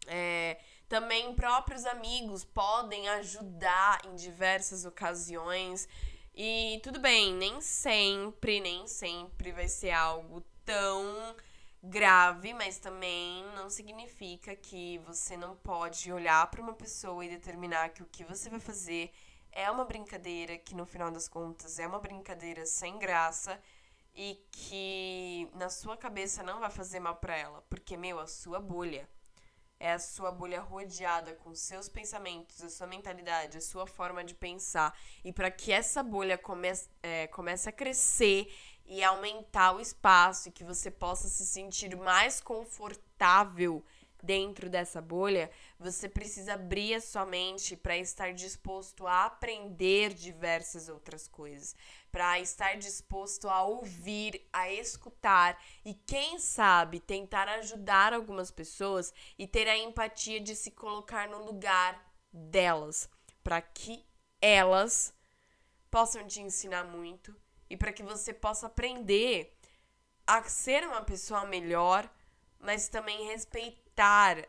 É, 0.08 0.60
também 0.90 1.34
próprios 1.34 1.86
amigos 1.86 2.44
podem 2.44 3.08
ajudar 3.10 4.02
em 4.06 4.16
diversas 4.16 4.84
ocasiões. 4.84 5.88
E 6.36 6.80
tudo 6.84 7.00
bem, 7.00 7.34
nem 7.34 7.62
sempre, 7.62 8.60
nem 8.60 8.88
sempre 8.88 9.54
vai 9.54 9.70
ser 9.70 9.92
algo 9.92 10.44
tão 10.66 11.36
grave, 11.84 12.54
mas 12.54 12.78
também 12.78 13.44
não 13.56 13.70
significa 13.70 14.56
que 14.56 15.00
você 15.00 15.36
não 15.36 15.56
pode 15.56 16.12
olhar 16.12 16.50
para 16.52 16.62
uma 16.62 16.74
pessoa 16.74 17.26
e 17.26 17.30
determinar 17.30 17.90
que 17.90 18.04
o 18.04 18.06
que 18.06 18.24
você 18.24 18.50
vai 18.50 18.60
fazer 18.60 19.12
é 19.52 19.70
uma 19.70 19.86
brincadeira, 19.86 20.58
que 20.58 20.76
no 20.76 20.86
final 20.86 21.12
das 21.12 21.28
contas 21.28 21.80
é 21.80 21.88
uma 21.88 22.00
brincadeira 22.00 22.66
sem 22.66 22.98
graça 22.98 23.62
e 24.16 24.44
que 24.52 25.50
na 25.56 25.70
sua 25.70 25.98
cabeça 25.98 26.44
não 26.44 26.60
vai 26.60 26.70
fazer 26.70 27.00
mal 27.00 27.16
para 27.16 27.38
ela, 27.38 27.64
porque 27.70 27.96
meu, 27.98 28.20
a 28.20 28.28
sua 28.28 28.60
bolha 28.60 29.08
é 29.82 29.94
a 29.94 30.00
sua 30.00 30.32
bolha 30.32 30.62
rodeada 30.62 31.34
com 31.34 31.56
seus 31.56 31.90
pensamentos, 31.90 32.62
a 32.62 32.70
sua 32.70 32.86
mentalidade, 32.86 33.58
a 33.58 33.62
sua 33.62 33.88
forma 33.88 34.24
de 34.24 34.36
pensar. 34.36 34.96
E 35.24 35.34
para 35.34 35.50
que 35.50 35.72
essa 35.72 36.04
bolha 36.04 36.38
comece, 36.38 36.88
é, 37.02 37.26
comece 37.28 37.68
a 37.68 37.72
crescer 37.72 38.54
e 38.86 39.04
aumentar 39.04 39.72
o 39.72 39.80
espaço 39.80 40.50
e 40.50 40.52
que 40.52 40.64
você 40.64 40.92
possa 40.92 41.28
se 41.28 41.48
sentir 41.48 41.96
mais 41.96 42.40
confortável 42.40 43.84
dentro 44.24 44.70
dessa 44.70 45.02
bolha, 45.02 45.50
você 45.80 46.08
precisa 46.08 46.54
abrir 46.54 46.96
a 46.96 47.02
sua 47.02 47.26
mente 47.26 47.76
para 47.76 47.98
estar 47.98 48.34
disposto 48.34 49.08
a 49.08 49.26
aprender 49.26 50.14
diversas 50.14 50.90
outras 50.90 51.28
coisas, 51.28 51.76
para 52.12 52.40
estar 52.40 52.78
disposto 52.78 53.50
a 53.50 53.64
ouvir, 53.64 54.48
a 54.52 54.72
escutar 54.72 55.62
e 55.84 55.94
quem 55.94 56.40
sabe 56.40 57.00
tentar 57.00 57.48
ajudar 57.48 58.14
algumas 58.14 58.52
pessoas 58.52 59.14
e 59.38 59.48
ter 59.48 59.68
a 59.68 59.78
empatia 59.78 60.40
de 60.40 60.56
se 60.56 60.72
colocar 60.72 61.28
no 61.28 61.44
lugar 61.46 62.14
delas, 62.32 63.10
para 63.44 63.62
que 63.62 64.06
elas 64.42 65.14
possam 65.90 66.26
te 66.26 66.42
ensinar 66.42 66.86
muito 66.86 67.36
e 67.70 67.76
para 67.78 67.94
que 67.94 68.04
você 68.04 68.34
possa 68.34 68.68
aprender 68.68 69.58
a 70.26 70.44
ser 70.44 70.86
uma 70.86 71.02
pessoa 71.02 71.46
melhor, 71.46 72.10
mas 72.60 72.88
também 72.88 73.28
respeitar 73.28 73.81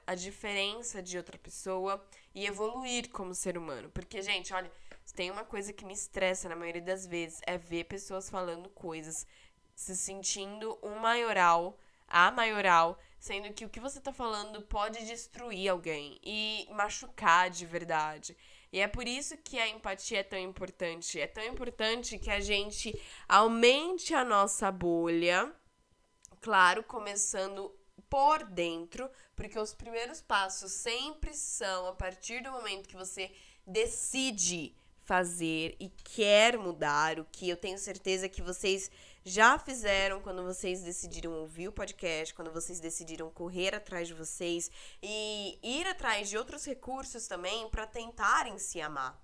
a 0.07 0.15
diferença 0.15 1.03
de 1.03 1.17
outra 1.17 1.37
pessoa 1.37 2.03
e 2.35 2.47
evoluir 2.47 3.11
como 3.11 3.35
ser 3.35 3.59
humano. 3.59 3.91
Porque, 3.91 4.23
gente, 4.23 4.55
olha, 4.55 4.73
tem 5.15 5.31
uma 5.31 5.45
coisa 5.45 5.73
que 5.73 5.85
me 5.85 5.93
estressa 5.93 6.49
na 6.49 6.57
maioria 6.57 6.81
das 6.81 7.07
vezes 7.07 7.41
é 7.47 7.59
ver 7.59 7.85
pessoas 7.85 8.31
falando 8.31 8.71
coisas, 8.71 9.27
se 9.75 9.97
sentindo 9.97 10.79
um 10.83 10.99
maioral, 10.99 11.79
a 12.09 12.31
maioral, 12.31 12.99
sendo 13.19 13.53
que 13.53 13.65
o 13.65 13.69
que 13.69 13.81
você 13.81 14.01
tá 14.01 14.13
falando 14.13 14.63
pode 14.63 15.05
destruir 15.05 15.69
alguém 15.69 16.19
e 16.23 16.67
machucar 16.71 17.51
de 17.51 17.67
verdade. 17.67 18.37
E 18.73 18.81
é 18.81 18.89
por 18.89 19.07
isso 19.07 19.37
que 19.37 19.59
a 19.59 19.69
empatia 19.69 20.21
é 20.21 20.23
tão 20.23 20.39
importante. 20.39 21.21
É 21.21 21.27
tão 21.27 21.45
importante 21.45 22.19
que 22.19 22.31
a 22.31 22.41
gente 22.41 22.99
aumente 23.29 24.15
a 24.15 24.25
nossa 24.25 24.73
bolha, 24.73 25.55
claro, 26.41 26.83
começando 26.83 27.71
por 28.13 28.45
dentro, 28.45 29.11
porque 29.35 29.59
os 29.59 29.73
primeiros 29.73 30.21
passos 30.21 30.71
sempre 30.73 31.33
são 31.33 31.87
a 31.87 31.95
partir 31.95 32.43
do 32.43 32.53
momento 32.53 32.87
que 32.87 32.95
você 32.95 33.33
decide 33.67 34.77
fazer 35.03 35.75
e 35.81 35.89
quer 35.89 36.59
mudar, 36.59 37.19
o 37.19 37.25
que 37.25 37.49
eu 37.49 37.57
tenho 37.57 37.79
certeza 37.79 38.29
que 38.29 38.43
vocês 38.43 38.91
já 39.25 39.59
fizeram 39.59 40.21
quando 40.21 40.45
vocês 40.45 40.83
decidiram 40.83 41.33
ouvir 41.33 41.69
o 41.69 41.73
podcast, 41.73 42.35
quando 42.35 42.53
vocês 42.53 42.81
decidiram 42.81 43.31
correr 43.31 43.75
atrás 43.75 44.09
de 44.09 44.13
vocês 44.13 44.71
e 45.03 45.59
ir 45.63 45.87
atrás 45.87 46.29
de 46.29 46.37
outros 46.37 46.67
recursos 46.67 47.27
também 47.27 47.67
para 47.71 47.87
tentarem 47.87 48.59
se 48.59 48.79
amar. 48.79 49.19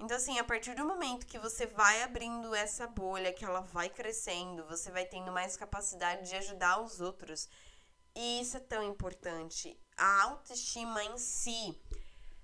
Então, 0.00 0.16
assim, 0.16 0.36
a 0.38 0.44
partir 0.44 0.74
do 0.74 0.84
momento 0.84 1.26
que 1.26 1.38
você 1.38 1.64
vai 1.64 2.02
abrindo 2.02 2.54
essa 2.54 2.88
bolha, 2.88 3.32
que 3.32 3.44
ela 3.44 3.60
vai 3.60 3.88
crescendo, 3.88 4.66
você 4.66 4.90
vai 4.90 5.06
tendo 5.06 5.30
mais 5.30 5.56
capacidade 5.56 6.28
de 6.28 6.34
ajudar 6.34 6.82
os 6.82 7.00
outros. 7.00 7.48
E 8.16 8.40
isso 8.40 8.56
é 8.56 8.60
tão 8.60 8.82
importante. 8.82 9.78
A 9.94 10.22
autoestima 10.22 11.04
em 11.04 11.18
si, 11.18 11.78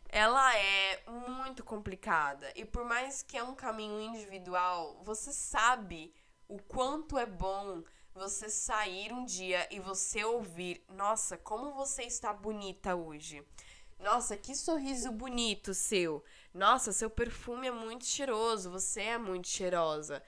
ela 0.07 0.55
é 0.55 1.03
muito 1.09 1.65
complicada. 1.65 2.53
E 2.55 2.63
por 2.63 2.85
mais 2.85 3.23
que 3.23 3.39
é 3.39 3.43
um 3.43 3.55
caminho 3.55 3.99
individual, 3.99 5.01
você 5.03 5.33
sabe 5.33 6.15
o 6.47 6.59
quanto 6.59 7.17
é 7.17 7.25
bom 7.25 7.83
você 8.15 8.51
sair 8.51 9.15
um 9.15 9.25
dia 9.25 9.67
e 9.71 9.81
você 9.81 10.23
ouvir: 10.23 10.85
Nossa, 10.91 11.39
como 11.39 11.73
você 11.73 12.03
está 12.03 12.35
bonita 12.35 12.95
hoje. 12.95 13.43
Nossa, 13.99 14.37
que 14.37 14.55
sorriso 14.55 15.11
bonito 15.11 15.73
seu. 15.73 16.23
Nossa, 16.53 16.93
seu 16.93 17.09
perfume 17.09 17.69
é 17.69 17.71
muito 17.71 18.05
cheiroso. 18.05 18.71
Você 18.71 19.01
é 19.01 19.17
muito 19.17 19.49
cheirosa. 19.49 20.23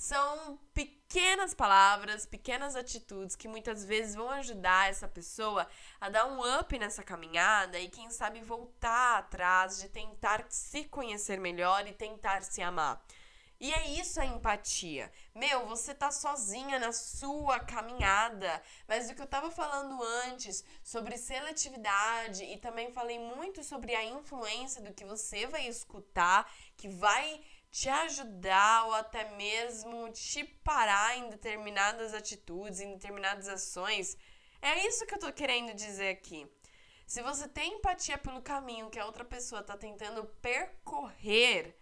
São 0.00 0.58
pequenas 0.72 1.52
palavras, 1.52 2.24
pequenas 2.24 2.74
atitudes 2.74 3.36
que 3.36 3.46
muitas 3.46 3.84
vezes 3.84 4.14
vão 4.14 4.30
ajudar 4.30 4.88
essa 4.88 5.06
pessoa 5.06 5.68
a 6.00 6.08
dar 6.08 6.24
um 6.24 6.58
up 6.58 6.78
nessa 6.78 7.02
caminhada 7.02 7.78
e, 7.78 7.86
quem 7.90 8.08
sabe, 8.08 8.40
voltar 8.40 9.18
atrás 9.18 9.78
de 9.78 9.90
tentar 9.90 10.46
se 10.48 10.84
conhecer 10.84 11.38
melhor 11.38 11.86
e 11.86 11.92
tentar 11.92 12.42
se 12.42 12.62
amar. 12.62 13.04
E 13.60 13.74
é 13.74 13.90
isso 13.90 14.18
a 14.18 14.24
empatia. 14.24 15.12
Meu, 15.34 15.66
você 15.66 15.94
tá 15.94 16.10
sozinha 16.10 16.78
na 16.78 16.94
sua 16.94 17.60
caminhada. 17.60 18.62
Mas 18.88 19.10
o 19.10 19.14
que 19.14 19.20
eu 19.20 19.26
tava 19.26 19.50
falando 19.50 20.02
antes 20.24 20.64
sobre 20.82 21.18
seletividade 21.18 22.42
e 22.42 22.56
também 22.56 22.90
falei 22.90 23.18
muito 23.18 23.62
sobre 23.62 23.94
a 23.94 24.02
influência 24.02 24.80
do 24.80 24.94
que 24.94 25.04
você 25.04 25.46
vai 25.46 25.68
escutar, 25.68 26.50
que 26.74 26.88
vai 26.88 27.42
te 27.70 27.88
ajudar 27.88 28.86
ou 28.86 28.94
até 28.94 29.30
mesmo 29.36 30.10
te 30.10 30.44
parar 30.44 31.16
em 31.16 31.30
determinadas 31.30 32.12
atitudes, 32.12 32.80
em 32.80 32.92
determinadas 32.92 33.48
ações. 33.48 34.16
É 34.60 34.86
isso 34.86 35.06
que 35.06 35.14
eu 35.14 35.18
tô 35.18 35.32
querendo 35.32 35.74
dizer 35.74 36.08
aqui. 36.08 36.50
Se 37.06 37.22
você 37.22 37.48
tem 37.48 37.74
empatia 37.74 38.18
pelo 38.18 38.42
caminho 38.42 38.90
que 38.90 38.98
a 38.98 39.06
outra 39.06 39.24
pessoa 39.24 39.62
tá 39.62 39.76
tentando 39.76 40.24
percorrer, 40.40 41.76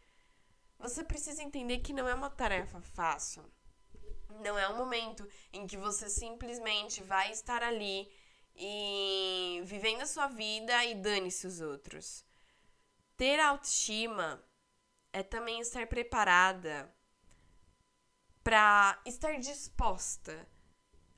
você 0.79 1.03
precisa 1.03 1.43
entender 1.43 1.79
que 1.79 1.93
não 1.93 2.09
é 2.09 2.15
uma 2.15 2.31
tarefa 2.31 2.81
fácil. 2.81 3.45
Não 4.41 4.59
é 4.59 4.69
um 4.69 4.77
momento 4.77 5.27
em 5.53 5.67
que 5.67 5.77
você 5.77 6.09
simplesmente 6.09 7.03
vai 7.03 7.33
estar 7.33 7.63
ali 7.63 8.11
e 8.55 9.61
vivendo 9.65 10.03
a 10.03 10.07
sua 10.07 10.29
vida 10.29 10.85
e 10.85 10.95
dane-se 10.95 11.47
os 11.47 11.61
outros. 11.61 12.25
Ter 13.17 13.41
autoestima 13.41 14.43
é 15.13 15.23
também 15.23 15.61
estar 15.61 15.87
preparada 15.87 16.93
para 18.43 19.01
estar 19.05 19.39
disposta 19.39 20.49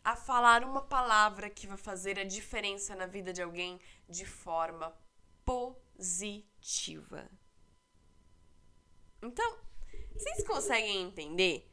a 0.03 0.17
falar 0.17 0.65
uma 0.65 0.83
palavra 0.83 1.51
que 1.51 1.67
vai 1.67 1.77
fazer 1.77 2.19
a 2.19 2.25
diferença 2.25 2.95
na 2.97 3.07
vida 3.07 3.33
de 3.33 3.43
alguém 3.43 3.81
de 4.09 4.25
forma 4.25 4.93
positiva. 5.45 7.31
Então, 9.23 9.59
vocês 10.13 10.47
conseguem 10.47 11.03
entender? 11.03 11.70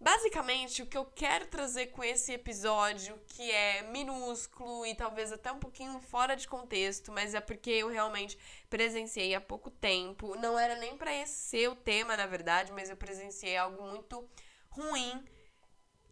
Basicamente, 0.00 0.80
o 0.80 0.86
que 0.86 0.96
eu 0.96 1.04
quero 1.04 1.46
trazer 1.48 1.88
com 1.88 2.04
esse 2.04 2.32
episódio, 2.32 3.18
que 3.26 3.50
é 3.50 3.82
minúsculo 3.82 4.86
e 4.86 4.94
talvez 4.94 5.32
até 5.32 5.50
um 5.50 5.58
pouquinho 5.58 5.98
fora 5.98 6.36
de 6.36 6.46
contexto, 6.46 7.10
mas 7.10 7.34
é 7.34 7.40
porque 7.40 7.70
eu 7.70 7.88
realmente 7.88 8.38
presenciei 8.70 9.34
há 9.34 9.40
pouco 9.40 9.70
tempo. 9.70 10.36
Não 10.36 10.56
era 10.56 10.76
nem 10.76 10.96
para 10.96 11.12
esse 11.12 11.34
ser 11.34 11.68
o 11.68 11.74
tema, 11.74 12.16
na 12.16 12.26
verdade, 12.26 12.70
mas 12.72 12.88
eu 12.88 12.96
presenciei 12.96 13.56
algo 13.56 13.82
muito 13.82 14.28
ruim 14.70 15.24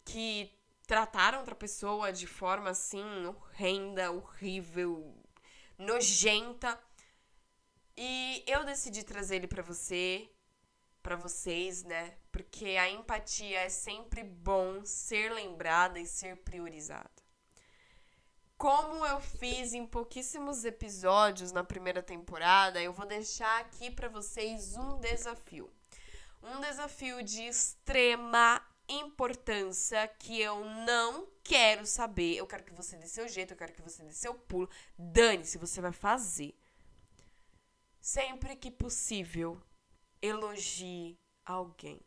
que 0.05 0.53
trataram 0.85 1.39
outra 1.39 1.55
pessoa 1.55 2.13
de 2.13 2.27
forma 2.27 2.71
assim 2.71 3.05
horrenda, 3.27 4.11
horrível, 4.11 5.15
nojenta. 5.79 6.77
E 7.97 8.43
eu 8.49 8.65
decidi 8.65 9.05
trazer 9.05 9.37
ele 9.37 9.47
para 9.47 9.63
você 9.63 10.29
para 11.07 11.15
vocês, 11.15 11.85
né? 11.85 12.17
Porque 12.33 12.71
a 12.71 12.91
empatia 12.91 13.61
é 13.61 13.69
sempre 13.69 14.25
bom 14.25 14.85
ser 14.85 15.33
lembrada 15.33 16.01
e 16.01 16.05
ser 16.05 16.39
priorizada. 16.39 17.23
Como 18.59 19.07
eu 19.07 19.21
fiz 19.21 19.73
em 19.73 19.87
pouquíssimos 19.87 20.65
episódios 20.65 21.53
na 21.53 21.63
primeira 21.63 22.03
temporada, 22.03 22.83
eu 22.83 22.93
vou 22.93 23.07
deixar 23.07 23.61
aqui 23.61 23.89
para 23.89 24.09
vocês 24.09 24.77
um 24.77 24.99
desafio. 24.99 25.73
Um 26.43 26.59
desafio 26.61 27.23
de 27.23 27.45
extrema 27.45 28.61
importância 28.89 30.09
que 30.09 30.41
eu 30.41 30.65
não 30.65 31.29
quero 31.45 31.87
saber. 31.87 32.35
Eu 32.35 32.49
quero 32.49 32.65
que 32.65 32.75
você 32.75 32.97
dê 32.97 33.07
seu 33.07 33.29
jeito, 33.29 33.53
eu 33.53 33.57
quero 33.57 33.73
que 33.73 33.83
você 33.83 34.03
dê 34.03 34.13
seu 34.13 34.35
pulo. 34.35 34.69
Dane-se, 34.99 35.57
você 35.57 35.81
vai 35.81 35.93
fazer. 35.93 36.53
Sempre 38.01 38.57
que 38.57 38.73
possível, 38.73 39.63
elogie 40.27 41.19
alguém. 41.45 42.01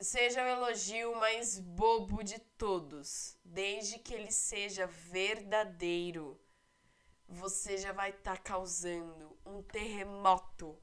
Seja 0.00 0.42
o 0.42 0.46
elogio 0.46 1.14
mais 1.16 1.58
bobo 1.58 2.22
de 2.22 2.38
todos, 2.38 3.38
desde 3.44 3.98
que 3.98 4.12
ele 4.12 4.30
seja 4.30 4.86
verdadeiro, 4.86 6.40
você 7.26 7.78
já 7.78 7.92
vai 7.92 8.10
estar 8.10 8.36
tá 8.36 8.42
causando 8.42 9.36
um 9.46 9.62
terremoto 9.62 10.78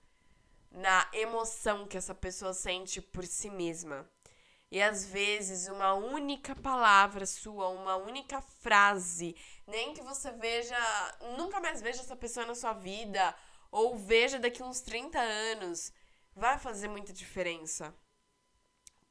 na 0.71 1.09
emoção 1.13 1.87
que 1.87 1.97
essa 1.97 2.15
pessoa 2.15 2.53
sente 2.53 3.01
por 3.01 3.25
si 3.25 3.49
mesma. 3.49 4.09
E 4.71 4.81
às 4.81 5.05
vezes 5.05 5.67
uma 5.67 5.93
única 5.93 6.55
palavra 6.55 7.25
sua, 7.25 7.67
uma 7.67 7.97
única 7.97 8.41
frase, 8.41 9.35
nem 9.67 9.93
que 9.93 10.01
você 10.01 10.31
veja, 10.31 10.77
nunca 11.37 11.59
mais 11.59 11.81
veja 11.81 11.99
essa 11.99 12.15
pessoa 12.15 12.45
na 12.45 12.55
sua 12.55 12.71
vida, 12.71 13.35
ou 13.71 13.97
veja 13.97 14.37
daqui 14.37 14.61
uns 14.61 14.81
30 14.81 15.19
anos, 15.19 15.91
vai 16.35 16.59
fazer 16.59 16.87
muita 16.87 17.13
diferença. 17.13 17.93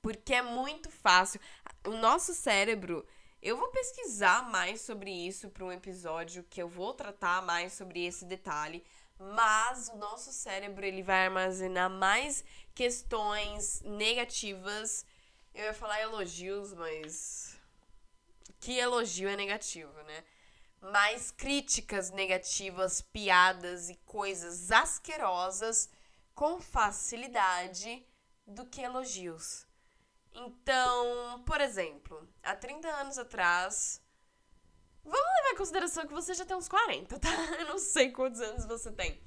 Porque 0.03 0.35
é 0.35 0.43
muito 0.43 0.91
fácil. 0.91 1.41
O 1.87 1.93
nosso 1.93 2.35
cérebro, 2.35 3.07
eu 3.43 3.57
vou 3.57 3.69
pesquisar 3.69 4.51
mais 4.51 4.83
sobre 4.83 5.11
isso 5.11 5.49
para 5.51 5.65
um 5.65 5.73
episódio 5.73 6.45
que 6.45 6.63
eu 6.63 6.69
vou 6.69 6.95
tratar 6.95 7.43
mais 7.43 7.73
sobre 7.73 8.05
esse 8.05 8.25
detalhe, 8.25 8.85
mas 9.19 9.89
o 9.89 9.97
nosso 9.97 10.33
cérebro 10.33 10.85
ele 10.85 11.03
vai 11.03 11.27
armazenar 11.27 11.91
mais 11.91 12.45
questões 12.75 13.83
negativas 13.83 15.05
eu 15.55 15.65
ia 15.65 15.75
falar 15.75 16.01
elogios, 16.01 16.73
mas. 16.75 17.59
Que 18.61 18.79
elogio 18.79 19.29
é 19.29 19.37
negativo, 19.37 19.93
né? 20.05 20.25
Mais 20.81 21.31
críticas 21.31 22.11
negativas, 22.11 23.03
piadas 23.03 23.91
e 23.91 23.97
coisas 23.97 24.71
asquerosas 24.71 25.89
com 26.35 26.61
facilidade 26.61 28.07
do 28.47 28.65
que 28.65 28.81
elogios. 28.81 29.67
Então, 30.33 31.43
por 31.45 31.61
exemplo, 31.61 32.29
há 32.43 32.55
30 32.55 32.89
anos 32.89 33.19
atrás. 33.19 34.03
Vamos 35.05 35.29
levar 35.37 35.53
em 35.53 35.57
consideração 35.57 36.07
que 36.07 36.13
você 36.13 36.35
já 36.35 36.45
tem 36.45 36.57
uns 36.57 36.69
40, 36.69 37.19
tá? 37.19 37.29
Eu 37.59 37.67
não 37.67 37.79
sei 37.79 38.11
quantos 38.11 38.41
anos 38.41 38.65
você 38.65 38.91
tem. 38.93 39.21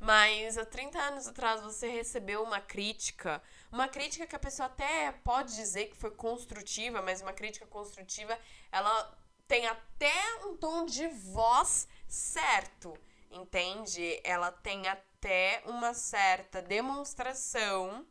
Mas 0.00 0.56
há 0.56 0.64
30 0.64 0.98
anos 0.98 1.26
atrás 1.26 1.60
você 1.60 1.88
recebeu 1.88 2.42
uma 2.42 2.60
crítica, 2.60 3.42
uma 3.70 3.88
crítica 3.88 4.26
que 4.26 4.36
a 4.36 4.38
pessoa 4.38 4.66
até 4.66 5.10
pode 5.24 5.56
dizer 5.56 5.86
que 5.86 5.96
foi 5.96 6.10
construtiva, 6.12 7.02
mas 7.02 7.20
uma 7.20 7.32
crítica 7.32 7.66
construtiva, 7.66 8.38
ela 8.70 9.18
tem 9.48 9.66
até 9.66 10.12
um 10.44 10.56
tom 10.56 10.84
de 10.84 11.08
voz 11.08 11.88
certo, 12.06 12.96
entende? 13.30 14.20
Ela 14.22 14.52
tem 14.52 14.86
até 14.86 15.62
uma 15.64 15.94
certa 15.94 16.60
demonstração 16.60 18.06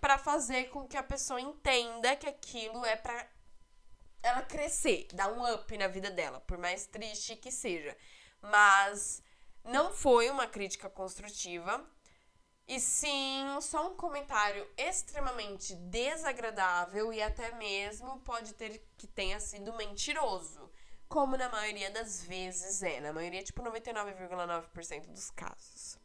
para 0.00 0.18
fazer 0.18 0.64
com 0.64 0.86
que 0.86 0.98
a 0.98 1.02
pessoa 1.02 1.40
entenda 1.40 2.14
que 2.14 2.28
aquilo 2.28 2.84
é 2.84 2.94
para 2.94 3.26
ela 4.22 4.42
crescer, 4.42 5.08
dar 5.14 5.32
um 5.32 5.50
up 5.54 5.76
na 5.78 5.88
vida 5.88 6.10
dela, 6.10 6.40
por 6.40 6.58
mais 6.58 6.86
triste 6.86 7.36
que 7.36 7.50
seja. 7.50 7.96
Mas 8.40 9.22
não 9.64 9.92
foi 9.92 10.28
uma 10.28 10.46
crítica 10.46 10.90
construtiva, 10.90 11.82
e 12.66 12.80
sim 12.80 13.46
só 13.60 13.88
um 13.88 13.96
comentário 13.96 14.66
extremamente 14.76 15.74
desagradável 15.74 17.12
e 17.12 17.22
até 17.22 17.54
mesmo 17.56 18.20
pode 18.20 18.54
ter 18.54 18.82
que 18.96 19.06
tenha 19.06 19.38
sido 19.38 19.74
mentiroso, 19.74 20.70
como 21.08 21.36
na 21.36 21.48
maioria 21.48 21.90
das 21.90 22.24
vezes 22.24 22.82
é, 22.82 23.00
na 23.00 23.12
maioria, 23.12 23.42
tipo 23.42 23.62
99,9% 23.62 25.06
dos 25.08 25.30
casos. 25.30 25.98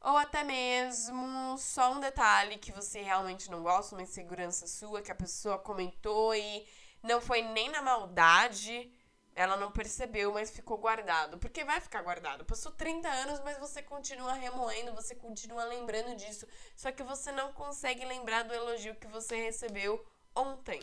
Ou 0.00 0.16
até 0.16 0.42
mesmo 0.42 1.56
só 1.58 1.92
um 1.92 2.00
detalhe 2.00 2.58
que 2.58 2.72
você 2.72 3.02
realmente 3.02 3.50
não 3.50 3.62
gosta, 3.62 3.94
uma 3.94 4.02
insegurança 4.02 4.66
sua 4.66 5.02
que 5.02 5.12
a 5.12 5.14
pessoa 5.14 5.58
comentou 5.58 6.34
e 6.34 6.66
não 7.02 7.20
foi 7.20 7.42
nem 7.42 7.68
na 7.68 7.82
maldade, 7.82 8.90
ela 9.34 9.56
não 9.56 9.70
percebeu, 9.70 10.32
mas 10.32 10.50
ficou 10.50 10.78
guardado. 10.78 11.38
Porque 11.38 11.64
vai 11.64 11.80
ficar 11.80 12.02
guardado. 12.02 12.44
Passou 12.44 12.72
30 12.72 13.08
anos, 13.08 13.40
mas 13.40 13.58
você 13.58 13.82
continua 13.82 14.34
remoendo, 14.34 14.94
você 14.94 15.14
continua 15.14 15.64
lembrando 15.64 16.16
disso. 16.16 16.46
Só 16.76 16.90
que 16.92 17.02
você 17.02 17.32
não 17.32 17.52
consegue 17.52 18.04
lembrar 18.04 18.44
do 18.44 18.54
elogio 18.54 18.96
que 18.96 19.06
você 19.06 19.36
recebeu 19.36 20.04
ontem. 20.34 20.80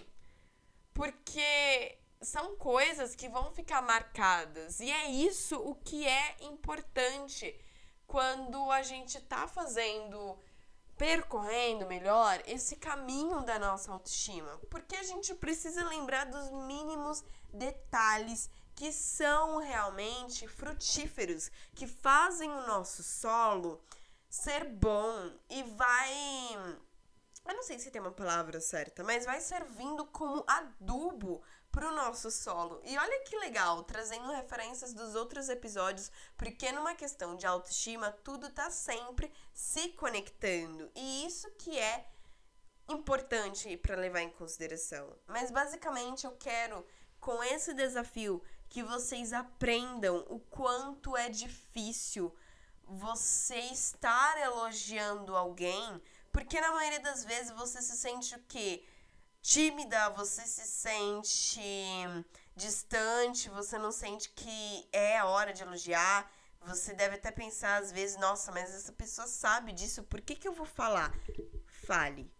Porque 0.93 1.97
são 2.21 2.55
coisas 2.55 3.15
que 3.15 3.29
vão 3.29 3.51
ficar 3.51 3.81
marcadas. 3.81 4.79
E 4.79 4.91
é 4.91 5.09
isso 5.09 5.57
o 5.57 5.75
que 5.75 6.07
é 6.07 6.37
importante 6.41 7.55
quando 8.07 8.71
a 8.71 8.81
gente 8.81 9.19
tá 9.21 9.47
fazendo 9.47 10.37
percorrendo 10.97 11.85
melhor 11.85 12.41
esse 12.47 12.75
caminho 12.75 13.41
da 13.41 13.59
nossa 13.59 13.91
autoestima, 13.91 14.57
porque 14.69 14.95
a 14.95 15.03
gente 15.03 15.33
precisa 15.35 15.87
lembrar 15.87 16.25
dos 16.25 16.49
mínimos 16.49 17.23
detalhes 17.53 18.49
que 18.75 18.91
são 18.91 19.57
realmente 19.57 20.47
frutíferos, 20.47 21.49
que 21.73 21.87
fazem 21.87 22.49
o 22.49 22.67
nosso 22.67 23.01
solo 23.01 23.81
ser 24.29 24.65
bom 24.65 25.31
e 25.49 25.63
vai. 25.63 26.13
Eu 27.47 27.55
não 27.55 27.63
sei 27.63 27.79
se 27.79 27.89
tem 27.89 28.01
uma 28.01 28.11
palavra 28.11 28.59
certa, 28.59 29.03
mas 29.03 29.25
vai 29.25 29.39
servindo 29.39 30.05
como 30.05 30.43
adubo 30.45 31.41
para 31.71 31.89
o 31.89 31.95
nosso 31.95 32.29
solo. 32.29 32.81
E 32.83 32.97
olha 32.97 33.23
que 33.23 33.37
legal, 33.37 33.83
trazendo 33.83 34.31
referências 34.31 34.93
dos 34.93 35.15
outros 35.15 35.47
episódios, 35.49 36.11
porque 36.35 36.71
numa 36.71 36.93
questão 36.93 37.35
de 37.35 37.47
autoestima, 37.47 38.11
tudo 38.23 38.49
tá 38.49 38.69
sempre 38.69 39.31
se 39.53 39.89
conectando. 39.89 40.91
E 40.93 41.25
isso 41.25 41.49
que 41.57 41.77
é 41.79 42.05
importante 42.89 43.75
para 43.77 43.95
levar 43.95 44.21
em 44.21 44.29
consideração. 44.29 45.15
Mas 45.27 45.51
basicamente 45.51 46.25
eu 46.25 46.31
quero 46.37 46.85
com 47.27 47.43
esse 47.43 47.73
desafio 47.73 48.41
que 48.69 48.81
vocês 48.81 49.33
aprendam 49.33 50.25
o 50.29 50.39
quanto 50.39 51.17
é 51.17 51.27
difícil 51.27 52.33
você 52.85 53.57
estar 53.57 54.41
elogiando 54.41 55.35
alguém, 55.35 56.01
porque 56.31 56.61
na 56.61 56.71
maioria 56.71 57.01
das 57.01 57.25
vezes 57.25 57.51
você 57.51 57.81
se 57.81 57.97
sente 57.97 58.33
o 58.33 58.39
quê? 58.47 58.85
Tímida, 59.41 60.09
você 60.11 60.43
se 60.43 60.65
sente 60.65 61.59
distante, 62.55 63.49
você 63.49 63.77
não 63.77 63.91
sente 63.91 64.29
que 64.29 64.87
é 64.93 65.17
a 65.17 65.25
hora 65.25 65.51
de 65.51 65.63
elogiar. 65.63 66.31
Você 66.61 66.93
deve 66.93 67.15
até 67.15 67.29
pensar 67.29 67.81
às 67.83 67.91
vezes, 67.91 68.15
nossa, 68.15 68.53
mas 68.53 68.73
essa 68.73 68.93
pessoa 68.93 69.27
sabe 69.27 69.73
disso, 69.73 70.01
por 70.03 70.21
que, 70.21 70.33
que 70.33 70.47
eu 70.47 70.53
vou 70.53 70.65
falar? 70.65 71.13
Fale. 71.85 72.31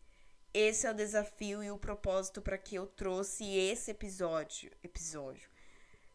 Esse 0.60 0.88
é 0.88 0.90
o 0.90 0.94
desafio 0.96 1.64
e 1.64 1.70
o 1.70 1.78
propósito 1.78 2.42
para 2.42 2.58
que 2.58 2.74
eu 2.74 2.88
trouxe 2.88 3.46
esse 3.46 3.92
episódio. 3.92 4.72
Episódio. 4.82 5.48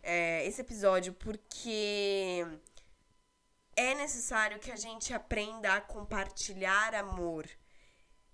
É, 0.02 0.44
esse 0.44 0.60
episódio, 0.60 1.12
porque 1.12 2.44
é 3.76 3.94
necessário 3.94 4.58
que 4.58 4.72
a 4.72 4.74
gente 4.74 5.14
aprenda 5.14 5.76
a 5.76 5.80
compartilhar 5.80 6.92
amor 6.92 7.48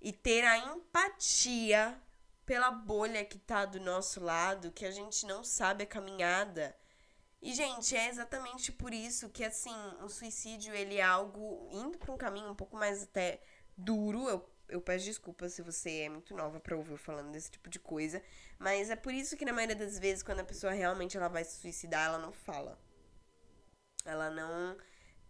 e 0.00 0.10
ter 0.10 0.46
a 0.46 0.56
empatia 0.56 2.00
pela 2.46 2.70
bolha 2.70 3.22
que 3.22 3.38
tá 3.38 3.66
do 3.66 3.78
nosso 3.78 4.18
lado, 4.18 4.72
que 4.72 4.86
a 4.86 4.90
gente 4.90 5.26
não 5.26 5.44
sabe 5.44 5.84
a 5.84 5.86
caminhada. 5.86 6.74
E, 7.42 7.52
gente, 7.52 7.94
é 7.94 8.08
exatamente 8.08 8.72
por 8.72 8.94
isso 8.94 9.28
que, 9.28 9.44
assim, 9.44 9.76
o 10.00 10.08
suicídio, 10.08 10.74
ele 10.74 10.96
é 10.96 11.02
algo 11.02 11.68
indo 11.70 11.98
para 11.98 12.14
um 12.14 12.16
caminho 12.16 12.50
um 12.50 12.56
pouco 12.56 12.78
mais 12.78 13.02
até 13.02 13.42
duro, 13.76 14.26
eu 14.26 14.57
eu 14.68 14.80
peço 14.80 15.04
desculpas 15.04 15.52
se 15.52 15.62
você 15.62 16.00
é 16.00 16.08
muito 16.08 16.34
nova 16.34 16.60
para 16.60 16.76
ouvir 16.76 16.96
falando 16.98 17.32
desse 17.32 17.50
tipo 17.50 17.68
de 17.70 17.78
coisa, 17.78 18.22
mas 18.58 18.90
é 18.90 18.96
por 18.96 19.12
isso 19.12 19.36
que 19.36 19.44
na 19.44 19.52
maioria 19.52 19.76
das 19.76 19.98
vezes 19.98 20.22
quando 20.22 20.40
a 20.40 20.44
pessoa 20.44 20.72
realmente 20.72 21.16
ela 21.16 21.28
vai 21.28 21.44
se 21.44 21.60
suicidar, 21.60 22.06
ela 22.06 22.18
não 22.18 22.32
fala. 22.32 22.78
Ela 24.04 24.30
não 24.30 24.76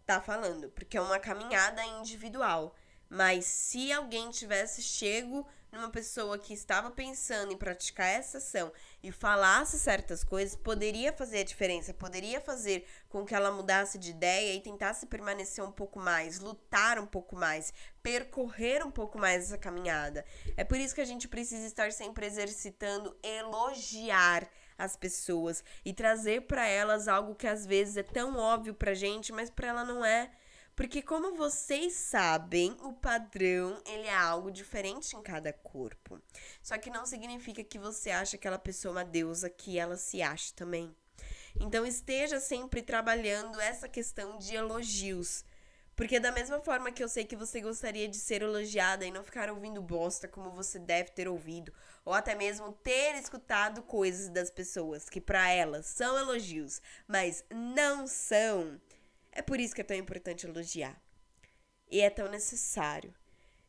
tá 0.05 0.21
falando, 0.21 0.69
porque 0.71 0.97
é 0.97 1.01
uma 1.01 1.19
caminhada 1.19 1.83
individual. 1.83 2.75
Mas 3.09 3.45
se 3.45 3.91
alguém 3.91 4.29
tivesse 4.29 4.81
chego 4.81 5.47
numa 5.71 5.89
pessoa 5.89 6.37
que 6.37 6.53
estava 6.53 6.89
pensando 6.89 7.51
em 7.51 7.57
praticar 7.57 8.07
essa 8.07 8.39
ação 8.39 8.71
e 9.03 9.11
falasse 9.11 9.77
certas 9.77 10.23
coisas, 10.23 10.55
poderia 10.55 11.13
fazer 11.13 11.39
a 11.39 11.43
diferença, 11.43 11.93
poderia 11.93 12.41
fazer 12.41 12.85
com 13.07 13.25
que 13.25 13.35
ela 13.35 13.51
mudasse 13.51 13.97
de 13.97 14.11
ideia 14.11 14.55
e 14.55 14.61
tentasse 14.61 15.05
permanecer 15.05 15.63
um 15.63 15.71
pouco 15.71 15.99
mais, 15.99 16.39
lutar 16.39 16.99
um 16.99 17.05
pouco 17.05 17.35
mais, 17.35 17.73
percorrer 18.01 18.85
um 18.85 18.91
pouco 18.91 19.17
mais 19.17 19.45
essa 19.45 19.57
caminhada. 19.57 20.25
É 20.57 20.63
por 20.63 20.77
isso 20.77 20.95
que 20.95 21.01
a 21.01 21.05
gente 21.05 21.27
precisa 21.27 21.65
estar 21.65 21.91
sempre 21.91 22.25
exercitando 22.25 23.15
elogiar 23.23 24.49
as 24.77 24.95
pessoas 24.95 25.63
e 25.83 25.93
trazer 25.93 26.43
para 26.43 26.65
elas 26.65 27.07
algo 27.07 27.35
que 27.35 27.45
às 27.45 27.65
vezes 27.65 27.97
é 27.97 28.03
tão 28.03 28.37
óbvio 28.37 28.73
pra 28.73 28.93
gente, 28.93 29.31
mas 29.31 29.49
para 29.49 29.67
ela 29.67 29.83
não 29.83 30.03
é. 30.03 30.31
Porque 30.79 31.01
como 31.01 31.35
vocês 31.35 31.91
sabem, 31.91 32.71
o 32.83 32.93
padrão, 32.93 33.81
ele 33.85 34.07
é 34.07 34.15
algo 34.15 34.49
diferente 34.49 35.13
em 35.13 35.21
cada 35.21 35.51
corpo. 35.51 36.21
Só 36.63 36.77
que 36.77 36.89
não 36.89 37.05
significa 37.05 37.61
que 37.65 37.77
você 37.77 38.11
acha 38.11 38.37
aquela 38.37 38.57
pessoa 38.57 38.93
uma 38.93 39.03
deusa 39.03 39.49
que 39.49 39.77
ela 39.77 39.97
se 39.97 40.21
acha 40.21 40.53
também. 40.55 40.95
Então 41.59 41.85
esteja 41.85 42.39
sempre 42.39 42.81
trabalhando 42.81 43.59
essa 43.59 43.89
questão 43.89 44.37
de 44.37 44.55
elogios. 44.55 45.43
Porque 45.97 46.17
da 46.17 46.31
mesma 46.31 46.61
forma 46.61 46.93
que 46.93 47.03
eu 47.03 47.09
sei 47.09 47.25
que 47.25 47.35
você 47.35 47.59
gostaria 47.59 48.07
de 48.07 48.15
ser 48.15 48.41
elogiada 48.41 49.05
e 49.05 49.11
não 49.11 49.21
ficar 49.21 49.49
ouvindo 49.49 49.81
bosta 49.81 50.29
como 50.29 50.49
você 50.51 50.79
deve 50.79 51.11
ter 51.11 51.27
ouvido, 51.27 51.73
ou 52.05 52.13
até 52.13 52.33
mesmo 52.35 52.71
ter 52.71 53.15
escutado 53.15 53.83
coisas 53.83 54.29
das 54.29 54.49
pessoas 54.49 55.09
que 55.09 55.19
para 55.19 55.51
elas 55.51 55.87
são 55.87 56.17
elogios, 56.17 56.81
mas 57.05 57.43
não 57.49 58.07
são, 58.07 58.79
é 59.31 59.41
por 59.41 59.59
isso 59.59 59.75
que 59.75 59.81
é 59.81 59.83
tão 59.83 59.97
importante 59.97 60.45
elogiar. 60.45 61.01
E 61.89 62.01
é 62.01 62.09
tão 62.09 62.29
necessário. 62.29 63.13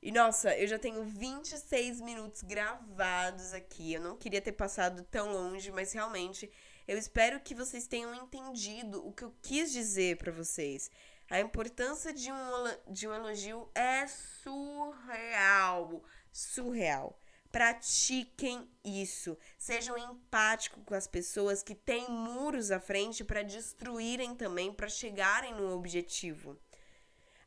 E 0.02 0.10
nossa, 0.10 0.56
eu 0.56 0.66
já 0.66 0.78
tenho 0.78 1.04
26 1.04 2.00
minutos 2.00 2.42
gravados 2.42 3.52
aqui. 3.52 3.92
Eu 3.92 4.00
não 4.00 4.16
queria 4.16 4.40
ter 4.40 4.52
passado 4.52 5.02
tão 5.10 5.30
longe, 5.30 5.70
mas 5.70 5.92
realmente 5.92 6.50
eu 6.88 6.96
espero 6.96 7.38
que 7.40 7.54
vocês 7.54 7.86
tenham 7.86 8.14
entendido 8.14 9.06
o 9.06 9.12
que 9.12 9.24
eu 9.24 9.34
quis 9.42 9.70
dizer 9.70 10.16
para 10.16 10.32
vocês. 10.32 10.90
A 11.28 11.38
importância 11.38 12.12
de 12.14 12.32
um, 12.32 12.92
de 12.92 13.06
um 13.06 13.14
elogio 13.14 13.70
é 13.74 14.06
surreal. 14.42 16.02
Surreal. 16.32 17.19
Pratiquem 17.50 18.68
isso. 18.84 19.36
Sejam 19.58 19.98
empáticos 19.98 20.82
com 20.84 20.94
as 20.94 21.06
pessoas 21.06 21.62
que 21.62 21.74
têm 21.74 22.08
muros 22.08 22.70
à 22.70 22.78
frente 22.78 23.24
para 23.24 23.42
destruírem 23.42 24.34
também, 24.34 24.72
para 24.72 24.88
chegarem 24.88 25.54
no 25.54 25.74
objetivo. 25.74 26.56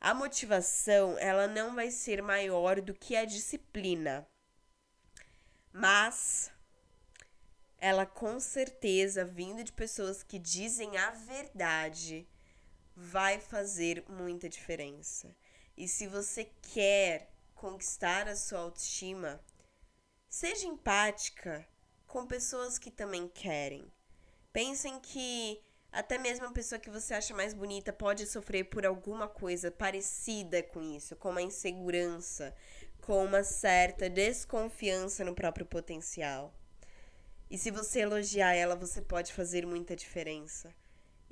A 0.01 0.13
motivação, 0.13 1.17
ela 1.17 1.47
não 1.47 1.73
vai 1.73 1.89
ser 1.89 2.21
maior 2.21 2.81
do 2.81 2.93
que 2.93 3.15
a 3.15 3.23
disciplina. 3.23 4.27
Mas 5.71 6.51
ela 7.77 8.05
com 8.05 8.39
certeza, 8.39 9.25
vindo 9.25 9.63
de 9.63 9.71
pessoas 9.71 10.21
que 10.21 10.37
dizem 10.37 10.97
a 10.97 11.11
verdade, 11.11 12.27
vai 12.95 13.39
fazer 13.39 14.03
muita 14.07 14.49
diferença. 14.49 15.35
E 15.75 15.87
se 15.87 16.07
você 16.07 16.51
quer 16.73 17.33
conquistar 17.55 18.27
a 18.27 18.35
sua 18.35 18.59
autoestima, 18.59 19.41
seja 20.33 20.65
empática 20.65 21.63
com 22.07 22.25
pessoas 22.25 22.79
que 22.79 22.89
também 22.89 23.27
querem. 23.27 23.85
Pensem 24.51 24.99
que 24.99 25.61
até 25.91 26.17
mesmo 26.17 26.47
a 26.47 26.51
pessoa 26.51 26.79
que 26.79 26.89
você 26.89 27.13
acha 27.13 27.35
mais 27.35 27.53
bonita 27.53 27.93
pode 27.93 28.25
sofrer 28.25 28.63
por 28.63 28.83
alguma 28.83 29.27
coisa 29.27 29.69
parecida 29.69 30.63
com 30.63 30.81
isso, 30.81 31.15
com 31.17 31.29
uma 31.29 31.41
insegurança, 31.43 32.51
com 32.99 33.23
uma 33.23 33.43
certa 33.43 34.09
desconfiança 34.09 35.23
no 35.23 35.35
próprio 35.35 35.67
potencial. 35.67 36.51
E 37.47 37.55
se 37.55 37.69
você 37.69 37.99
elogiar 37.99 38.55
ela, 38.55 38.75
você 38.75 39.03
pode 39.03 39.31
fazer 39.31 39.67
muita 39.67 39.95
diferença. 39.95 40.73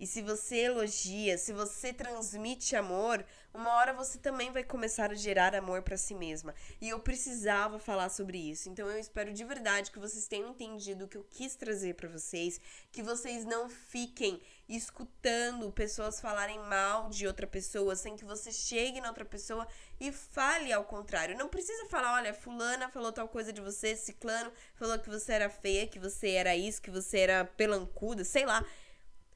E 0.02 0.08
se 0.08 0.20
você 0.24 0.62
elogia, 0.62 1.38
se 1.38 1.54
você 1.54 1.94
transmite 1.94 2.76
amor, 2.76 3.24
uma 3.54 3.76
hora 3.76 3.94
você 3.94 4.18
também 4.18 4.52
vai 4.52 4.64
começar 4.64 5.12
a 5.12 5.14
gerar 5.14 5.54
amor 5.54 5.84
para 5.84 5.96
si 5.96 6.16
mesma. 6.16 6.56
E 6.82 6.90
eu 6.90 7.00
precisava 7.00 7.78
falar 7.78 8.10
sobre 8.10 8.40
isso. 8.40 8.68
Então 8.68 8.90
eu 8.90 9.00
espero 9.00 9.32
de 9.32 9.44
verdade 9.44 9.92
que 9.92 10.00
vocês 10.00 10.28
tenham 10.28 10.50
entendido 10.50 11.06
o 11.06 11.08
que 11.08 11.18
eu 11.18 11.24
quis 11.30 11.56
trazer 11.56 11.94
para 11.94 12.10
vocês, 12.10 12.60
que 12.92 13.04
vocês 13.04 13.46
não 13.46 13.70
fiquem 13.70 14.42
escutando 14.68 15.72
pessoas 15.72 16.20
falarem 16.20 16.58
mal 16.62 17.10
de 17.10 17.28
outra 17.28 17.46
pessoa, 17.46 17.96
sem 17.96 18.16
que 18.16 18.26
você 18.26 18.52
chegue 18.52 19.02
na 19.02 19.10
outra 19.10 19.26
pessoa 19.26 19.68
e 20.00 20.12
fale 20.12 20.74
ao 20.74 20.86
contrário. 20.86 21.38
Não 21.38 21.48
precisa 21.48 21.86
falar, 21.90 22.16
olha, 22.16 22.34
fulana 22.34 22.90
falou 22.90 23.12
tal 23.12 23.28
coisa 23.28 23.54
de 23.54 23.62
você, 23.62 23.96
ciclano 23.96 24.52
falou 24.74 24.98
que 24.98 25.10
você 25.10 25.34
era 25.34 25.50
feia, 25.50 25.86
que 25.86 26.00
você 26.00 26.32
era 26.32 26.56
isso, 26.56 26.82
que 26.82 26.90
você 26.90 27.20
era 27.20 27.46
pelancuda, 27.46 28.24
sei 28.24 28.48
lá. 28.48 28.66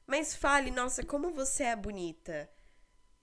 Mas 0.06 0.34
fale, 0.34 0.70
nossa, 0.70 1.04
como 1.04 1.30
você 1.30 1.64
é 1.64 1.76
bonita. 1.76 2.48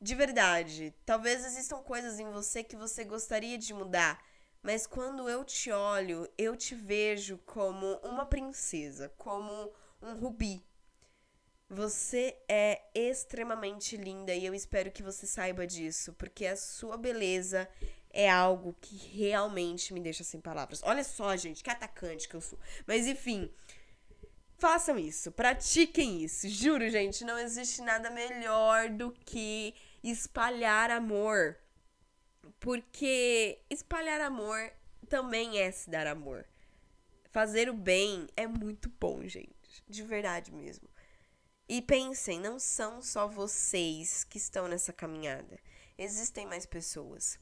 De 0.02 0.16
verdade, 0.16 0.94
talvez 1.06 1.46
existam 1.46 1.78
coisas 1.78 2.20
em 2.20 2.30
você 2.30 2.62
que 2.64 2.76
você 2.76 3.06
gostaria 3.06 3.58
de 3.58 3.74
mudar, 3.74 4.22
mas 4.62 4.86
quando 4.86 5.30
eu 5.30 5.46
te 5.46 5.72
olho, 5.72 6.30
eu 6.38 6.58
te 6.58 6.76
vejo 6.76 7.38
como 7.46 7.96
uma 8.04 8.26
princesa, 8.26 9.08
como 9.18 9.72
um 10.02 10.14
rubi. 10.16 10.62
Você 11.70 12.38
é 12.50 12.82
extremamente 12.94 13.96
linda 13.96 14.34
e 14.34 14.46
eu 14.46 14.54
espero 14.54 14.92
que 14.92 15.02
você 15.02 15.26
saiba 15.26 15.66
disso, 15.66 16.14
porque 16.14 16.46
a 16.46 16.58
sua 16.58 16.98
beleza 16.98 17.68
é 18.10 18.30
algo 18.30 18.76
que 18.80 18.96
realmente 18.96 19.94
me 19.94 20.00
deixa 20.00 20.24
sem 20.24 20.40
palavras. 20.40 20.82
Olha 20.84 21.04
só, 21.04 21.36
gente, 21.36 21.64
que 21.64 21.70
atacante 21.70 22.28
que 22.28 22.36
eu 22.36 22.42
sou. 22.42 22.60
Mas 22.86 23.08
enfim, 23.08 23.50
Façam 24.64 24.98
isso, 24.98 25.30
pratiquem 25.30 26.24
isso. 26.24 26.48
Juro, 26.48 26.90
gente, 26.90 27.26
não 27.26 27.38
existe 27.38 27.82
nada 27.82 28.10
melhor 28.10 28.90
do 28.90 29.12
que 29.12 29.76
espalhar 30.02 30.90
amor. 30.90 31.58
Porque 32.62 33.60
espalhar 33.70 34.22
amor 34.22 34.72
também 35.10 35.60
é 35.60 35.70
se 35.70 35.90
dar 35.90 36.08
amor. 36.08 36.48
Fazer 37.30 37.70
o 37.70 37.74
bem 37.74 38.26
é 38.38 38.48
muito 38.48 38.90
bom, 39.02 39.28
gente. 39.28 39.84
De 39.86 40.02
verdade 40.02 40.50
mesmo. 40.50 40.88
E 41.68 41.82
pensem, 41.82 42.40
não 42.40 42.58
são 42.58 43.02
só 43.02 43.28
vocês 43.28 44.24
que 44.24 44.38
estão 44.38 44.70
nessa 44.70 44.94
caminhada. 44.94 45.60
Existem 45.98 46.46
mais 46.46 46.66
pessoas. 46.66 47.38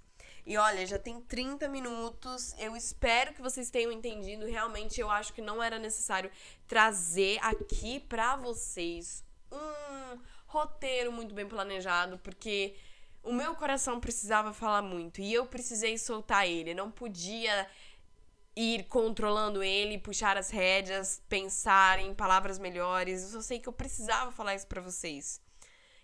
E 0.46 0.58
olha, 0.58 0.86
já 0.86 0.98
tem 0.98 1.22
30 1.22 1.68
minutos. 1.70 2.56
Eu 2.58 2.76
espero 2.76 3.34
que 3.34 3.42
vocês 3.42 3.70
tenham 3.70 3.92
entendido. 3.92 4.46
Realmente, 4.46 5.00
eu 5.00 5.10
acho 5.10 5.34
que 5.34 5.42
não 5.42 5.62
era 5.62 5.78
necessário 5.78 6.32
trazer 6.68 7.40
aqui 7.42 8.00
para 8.00 8.36
vocês 8.36 9.24
um 9.52 10.20
roteiro 10.48 11.12
muito 11.12 11.34
bem 11.34 11.48
planejado, 11.48 12.18
porque 12.20 12.76
o 13.24 13.32
meu 13.32 13.56
coração 13.56 14.00
precisava 14.00 14.52
falar 14.54 14.82
muito 14.82 15.22
e 15.22 15.34
eu 15.34 15.46
precisei 15.46 15.98
soltar 15.98 16.48
ele. 16.48 16.74
Não 16.74 16.90
podia 16.90 17.68
ir 18.56 18.84
controlando 18.86 19.64
ele, 19.64 19.98
puxar 19.98 20.38
as 20.38 20.50
rédeas, 20.50 21.22
pensar 21.30 22.00
em 22.00 22.14
palavras 22.14 22.60
melhores. 22.60 23.24
Eu 23.24 23.30
só 23.30 23.42
sei 23.42 23.60
que 23.60 23.70
eu 23.70 23.74
precisava 23.74 24.32
falar 24.32 24.56
isso 24.56 24.68
para 24.68 24.82
vocês. 24.82 25.42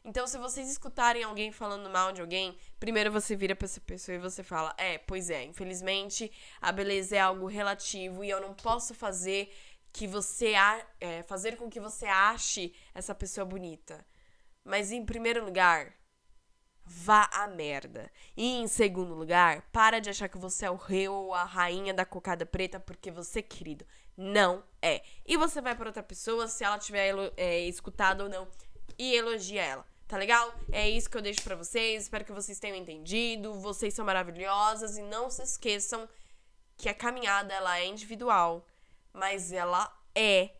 Então, 0.04 0.26
se 0.26 0.38
vocês 0.38 0.70
escutarem 0.70 1.24
alguém 1.24 1.52
falando 1.52 1.90
mal 1.90 2.12
de 2.12 2.22
alguém, 2.22 2.58
primeiro 2.80 3.12
você 3.12 3.36
vira 3.36 3.56
pra 3.56 3.66
essa 3.66 3.82
pessoa 3.82 4.16
e 4.16 4.20
você 4.20 4.44
fala: 4.44 4.74
É, 4.78 4.98
pois 4.98 5.30
é, 5.30 5.44
infelizmente 5.44 6.32
a 6.62 6.72
beleza 6.72 7.16
é 7.16 7.20
algo 7.20 7.48
relativo 7.48 8.24
e 8.24 8.30
eu 8.30 8.40
não 8.40 8.54
posso 8.54 8.94
fazer 8.94 9.54
que 9.92 10.08
você 10.08 10.54
é, 11.00 11.24
fazer 11.24 11.58
com 11.58 11.70
que 11.70 11.80
você 11.80 12.06
ache 12.06 12.74
essa 12.94 13.16
pessoa 13.16 13.46
bonita. 13.46 14.06
Mas 14.64 14.92
em 14.92 15.06
primeiro 15.06 15.44
lugar, 15.44 15.94
vá 16.86 17.30
à 17.34 17.48
merda. 17.48 18.12
E 18.36 18.60
em 18.60 18.68
segundo 18.68 19.14
lugar, 19.14 19.62
para 19.72 20.00
de 20.00 20.10
achar 20.10 20.30
que 20.30 20.38
você 20.38 20.66
é 20.66 20.72
o 20.72 20.76
rei 20.76 21.08
ou 21.08 21.34
a 21.34 21.44
rainha 21.44 21.94
da 21.94 22.06
cocada 22.06 22.46
preta, 22.46 22.80
porque 22.80 23.12
você, 23.12 23.42
querido, 23.42 23.86
não 24.16 24.64
é. 24.82 25.04
E 25.26 25.38
você 25.38 25.62
vai 25.62 25.76
para 25.76 25.90
outra 25.90 26.04
pessoa, 26.04 26.48
se 26.48 26.64
ela 26.64 26.78
tiver 26.78 27.14
é, 27.36 27.60
escutado 27.62 28.22
ou 28.22 28.30
não, 28.30 28.48
e 28.98 29.16
elogia 29.16 29.64
ela. 29.64 29.86
Tá 30.08 30.18
legal? 30.18 30.54
É 30.72 30.90
isso 30.90 31.10
que 31.10 31.18
eu 31.18 31.22
deixo 31.22 31.42
para 31.44 31.56
vocês. 31.56 32.04
Espero 32.04 32.24
que 32.24 32.32
vocês 32.32 32.60
tenham 32.60 32.78
entendido. 32.78 33.54
Vocês 33.56 33.94
são 33.94 34.06
maravilhosas 34.06 34.98
e 34.98 35.02
não 35.02 35.30
se 35.30 35.44
esqueçam 35.44 36.08
que 36.78 36.88
a 36.88 36.94
caminhada 36.94 37.54
ela 37.54 37.80
é 37.80 37.86
individual, 37.86 38.66
mas 39.12 39.52
ela 39.52 39.92
é 40.16 40.52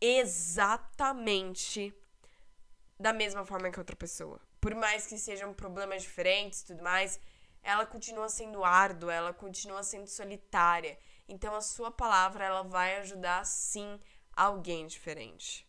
exatamente 0.00 1.94
da 2.98 3.12
mesma 3.12 3.44
forma 3.44 3.70
que 3.70 3.78
outra 3.78 3.94
pessoa. 3.94 4.40
Por 4.60 4.74
mais 4.74 5.06
que 5.06 5.18
sejam 5.18 5.52
problemas 5.52 6.02
diferentes 6.02 6.60
e 6.60 6.66
tudo 6.66 6.82
mais, 6.82 7.20
ela 7.62 7.86
continua 7.86 8.28
sendo 8.28 8.64
árdua, 8.64 9.12
ela 9.12 9.32
continua 9.32 9.82
sendo 9.82 10.08
solitária. 10.08 10.98
Então 11.28 11.54
a 11.54 11.60
sua 11.60 11.90
palavra 11.90 12.44
ela 12.44 12.62
vai 12.62 12.96
ajudar 12.98 13.44
sim 13.44 14.00
alguém 14.34 14.86
diferente. 14.86 15.66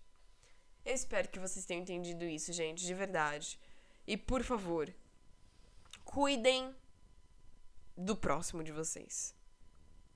Eu 0.86 0.94
espero 0.94 1.30
que 1.30 1.40
vocês 1.40 1.66
tenham 1.66 1.82
entendido 1.82 2.26
isso, 2.26 2.52
gente, 2.52 2.86
de 2.86 2.94
verdade. 2.94 3.60
E 4.06 4.18
por 4.18 4.44
favor, 4.44 4.94
cuidem 6.04 6.76
do 7.96 8.16
próximo 8.16 8.64
de 8.64 8.72
vocês. 8.72 9.36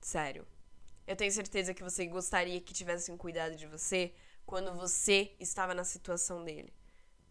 Sério. 0.00 0.46
Eu 1.06 1.16
tenho 1.16 1.32
certeza 1.32 1.72
que 1.72 1.82
você 1.82 2.06
gostaria 2.06 2.60
que 2.60 2.74
tivessem 2.74 3.16
cuidado 3.16 3.56
de 3.56 3.66
você 3.66 4.12
quando 4.44 4.74
você 4.74 5.34
estava 5.40 5.72
na 5.72 5.84
situação 5.84 6.44
dele. 6.44 6.72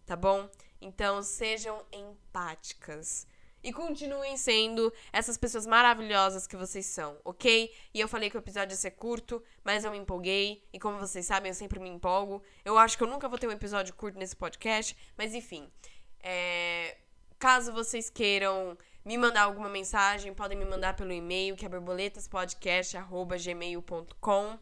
Tá 0.06 0.15
bom? 0.15 0.50
Então 0.82 1.21
sejam 1.21 1.86
empáticas 1.91 3.28
e 3.67 3.73
continuem 3.73 4.38
sendo 4.38 4.93
essas 5.12 5.38
pessoas 5.38 5.67
maravilhosas 5.67 6.47
que 6.47 6.56
vocês 6.56 6.86
são, 6.86 7.17
ok? 7.25 7.69
E 7.93 7.99
eu 7.99 8.08
falei 8.08 8.30
que 8.30 8.38
o 8.38 8.39
episódio 8.39 8.71
ia 8.71 8.77
ser 8.77 8.91
curto, 8.91 9.43
mas 9.62 9.84
eu 9.84 9.91
me 9.91 9.97
empolguei. 9.97 10.63
E 10.71 10.80
como 10.80 10.97
vocês 10.97 11.25
sabem, 11.25 11.49
eu 11.49 11.53
sempre 11.53 11.77
me 11.77 11.89
empolgo. 11.89 12.41
Eu 12.63 12.77
acho 12.77 12.97
que 12.97 13.03
eu 13.03 13.10
nunca 13.10 13.27
vou 13.27 13.38
ter 13.38 13.45
um 13.45 13.51
episódio 13.51 13.93
curto 13.93 14.17
nesse 14.17 14.38
podcast, 14.38 14.95
mas 15.17 15.34
enfim. 15.34 15.69
É... 16.23 16.95
Caso 17.38 17.73
vocês 17.73 18.10
queiram 18.10 18.77
me 19.03 19.17
mandar 19.17 19.41
alguma 19.41 19.67
mensagem, 19.67 20.34
podem 20.34 20.58
me 20.58 20.63
mandar 20.63 20.95
pelo 20.95 21.12
e-mail 21.12 21.58
que 21.58 21.65
é 21.65 21.69
borboletaspodcast.gmail.com. 21.69 24.60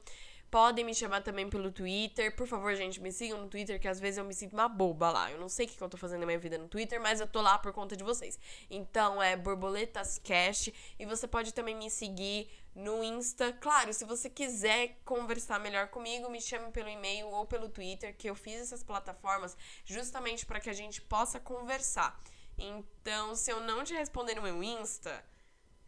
Podem 0.56 0.86
me 0.86 0.96
chamar 0.96 1.22
também 1.22 1.50
pelo 1.50 1.70
Twitter. 1.70 2.34
Por 2.34 2.48
favor, 2.48 2.74
gente, 2.76 3.02
me 3.02 3.12
sigam 3.12 3.42
no 3.42 3.50
Twitter, 3.50 3.78
que 3.78 3.90
às 3.90 4.00
vezes 4.00 4.18
eu 4.18 4.24
me 4.24 4.34
sinto 4.34 4.54
uma 4.54 4.70
boba 4.70 5.12
lá. 5.12 5.30
Eu 5.30 5.38
não 5.38 5.50
sei 5.50 5.66
o 5.66 5.70
que 5.70 5.82
eu 5.82 5.90
tô 5.90 5.98
fazendo 5.98 6.22
na 6.22 6.26
minha 6.26 6.40
vida 6.40 6.58
no 6.58 6.70
Twitter, 6.70 6.98
mas 7.02 7.20
eu 7.20 7.28
tô 7.28 7.42
lá 7.42 7.58
por 7.58 7.74
conta 7.74 7.94
de 7.94 8.06
vocês. 8.06 8.40
Então 8.72 9.22
é 9.22 9.36
BorboletasCast. 9.36 10.74
E 10.98 11.06
você 11.06 11.28
pode 11.28 11.54
também 11.54 11.76
me 11.76 11.90
seguir 11.92 12.50
no 12.74 13.04
Insta. 13.04 13.52
Claro, 13.52 13.92
se 13.92 14.06
você 14.06 14.30
quiser 14.30 14.98
conversar 15.04 15.60
melhor 15.60 15.90
comigo, 15.90 16.30
me 16.30 16.40
chame 16.40 16.72
pelo 16.72 16.88
e-mail 16.88 17.28
ou 17.28 17.46
pelo 17.46 17.68
Twitter, 17.68 18.16
que 18.18 18.30
eu 18.30 18.34
fiz 18.34 18.62
essas 18.62 18.82
plataformas 18.82 19.58
justamente 19.84 20.46
para 20.46 20.62
que 20.62 20.70
a 20.70 20.74
gente 20.74 21.02
possa 21.02 21.38
conversar. 21.38 22.18
Então, 22.58 23.36
se 23.36 23.52
eu 23.52 23.60
não 23.60 23.84
te 23.84 23.94
responder 23.94 24.36
no 24.36 24.42
meu 24.42 24.64
Insta 24.64 25.22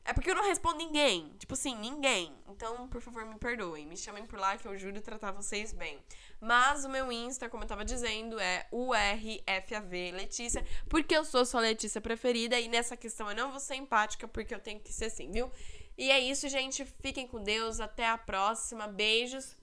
É 0.07 0.13
porque 0.13 0.31
eu 0.31 0.35
não 0.35 0.43
respondo 0.45 0.77
ninguém. 0.77 1.33
Tipo 1.37 1.53
assim, 1.53 1.75
ninguém. 1.75 2.33
Então, 2.47 2.87
por 2.87 3.01
favor, 3.01 3.25
me 3.25 3.37
perdoem. 3.37 3.85
Me 3.85 3.97
chamem 3.97 4.25
por 4.25 4.39
lá 4.39 4.57
que 4.57 4.65
eu 4.65 4.77
juro 4.77 5.01
tratar 5.01 5.33
vocês 5.33 5.73
bem. 5.73 5.99
Mas 6.39 6.85
o 6.85 6.89
meu 6.89 7.11
Insta, 7.11 7.49
como 7.49 7.65
eu 7.65 7.67
tava 7.67 7.83
dizendo, 7.83 8.39
é 8.39 8.65
URFAV 8.71 10.11
Letícia, 10.13 10.65
porque 10.87 11.13
eu 11.13 11.25
sou 11.25 11.45
sua 11.45 11.59
Letícia 11.59 11.99
preferida 11.99 12.57
e 12.57 12.69
nessa 12.69 12.95
questão 12.95 13.29
eu 13.29 13.35
não 13.35 13.51
vou 13.51 13.59
ser 13.59 13.75
empática 13.75 14.29
porque 14.29 14.55
eu 14.55 14.59
tenho 14.59 14.79
que 14.79 14.93
ser 14.93 15.05
assim, 15.05 15.29
viu? 15.29 15.51
E 15.97 16.09
é 16.09 16.21
isso, 16.21 16.47
gente. 16.47 16.85
Fiquem 16.85 17.27
com 17.27 17.43
Deus. 17.43 17.81
Até 17.81 18.07
a 18.07 18.17
próxima. 18.17 18.87
Beijos. 18.87 19.57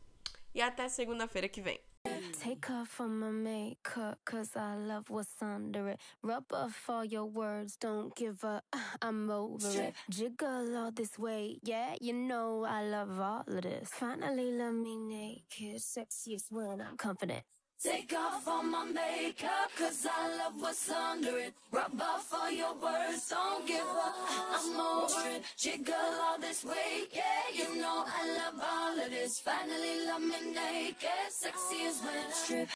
E 0.55 0.61
até 0.61 0.91
segunda-feira 0.91 1.49
que 1.49 1.63
vem. 1.63 1.81
Take 2.45 2.69
off 2.69 3.01
all 3.01 3.09
my 3.09 3.31
makeup, 3.31 4.19
cause 4.27 4.51
I 4.55 4.75
love 4.77 5.09
what's 5.09 5.41
under 5.41 5.89
it. 5.89 5.99
Rub 6.23 6.45
off 6.53 6.91
all 6.91 7.05
your 7.05 7.25
words, 7.25 7.77
don't 7.77 8.15
give 8.15 8.45
up, 8.45 8.65
I'm 9.03 9.31
over 9.31 9.67
it. 9.81 9.95
Jiggle 10.11 10.77
all 10.77 10.91
this 10.91 11.19
way, 11.19 11.59
yeah, 11.63 11.95
you 12.03 12.13
know 12.13 12.65
I 12.65 12.85
love 12.85 13.19
all 13.19 13.45
of 13.47 13.63
this. 13.63 13.89
Finally, 13.91 14.53
let 14.53 14.75
me 14.75 14.97
naked, 14.97 15.81
sexiest 15.81 16.51
when 16.51 16.83
I'm 16.83 16.99
confident. 16.99 17.45
Take 17.85 18.15
off 18.15 18.49
all 18.49 18.63
my 18.63 18.87
makeup, 18.87 19.69
cause 19.77 20.07
I 20.11 20.37
love 20.39 20.55
what's 20.59 20.91
under 20.91 21.37
it. 21.37 21.53
Rub 21.71 22.01
off 22.01 22.33
all 22.33 22.51
your 22.51 22.73
words, 22.83 23.29
don't 23.29 23.67
give 23.67 23.81
up, 23.81 24.15
I'm 24.55 24.81
over 24.81 25.29
it. 25.29 25.43
Jiggle 25.59 25.95
all 25.95 26.39
this 26.41 26.65
weight, 26.65 27.09
yeah, 27.13 27.45
you 27.53 27.77
know 27.83 28.05
I 28.07 28.39
love 28.39 28.65
all 28.67 29.05
of 29.05 29.11
this. 29.11 29.39
Finally, 29.39 30.07
love 30.07 30.23
me 30.23 30.55
naked, 30.55 31.29
sexy 31.29 31.85
as 31.85 32.01
when 32.01 32.27
I 32.27 32.31
strip. 32.33 32.75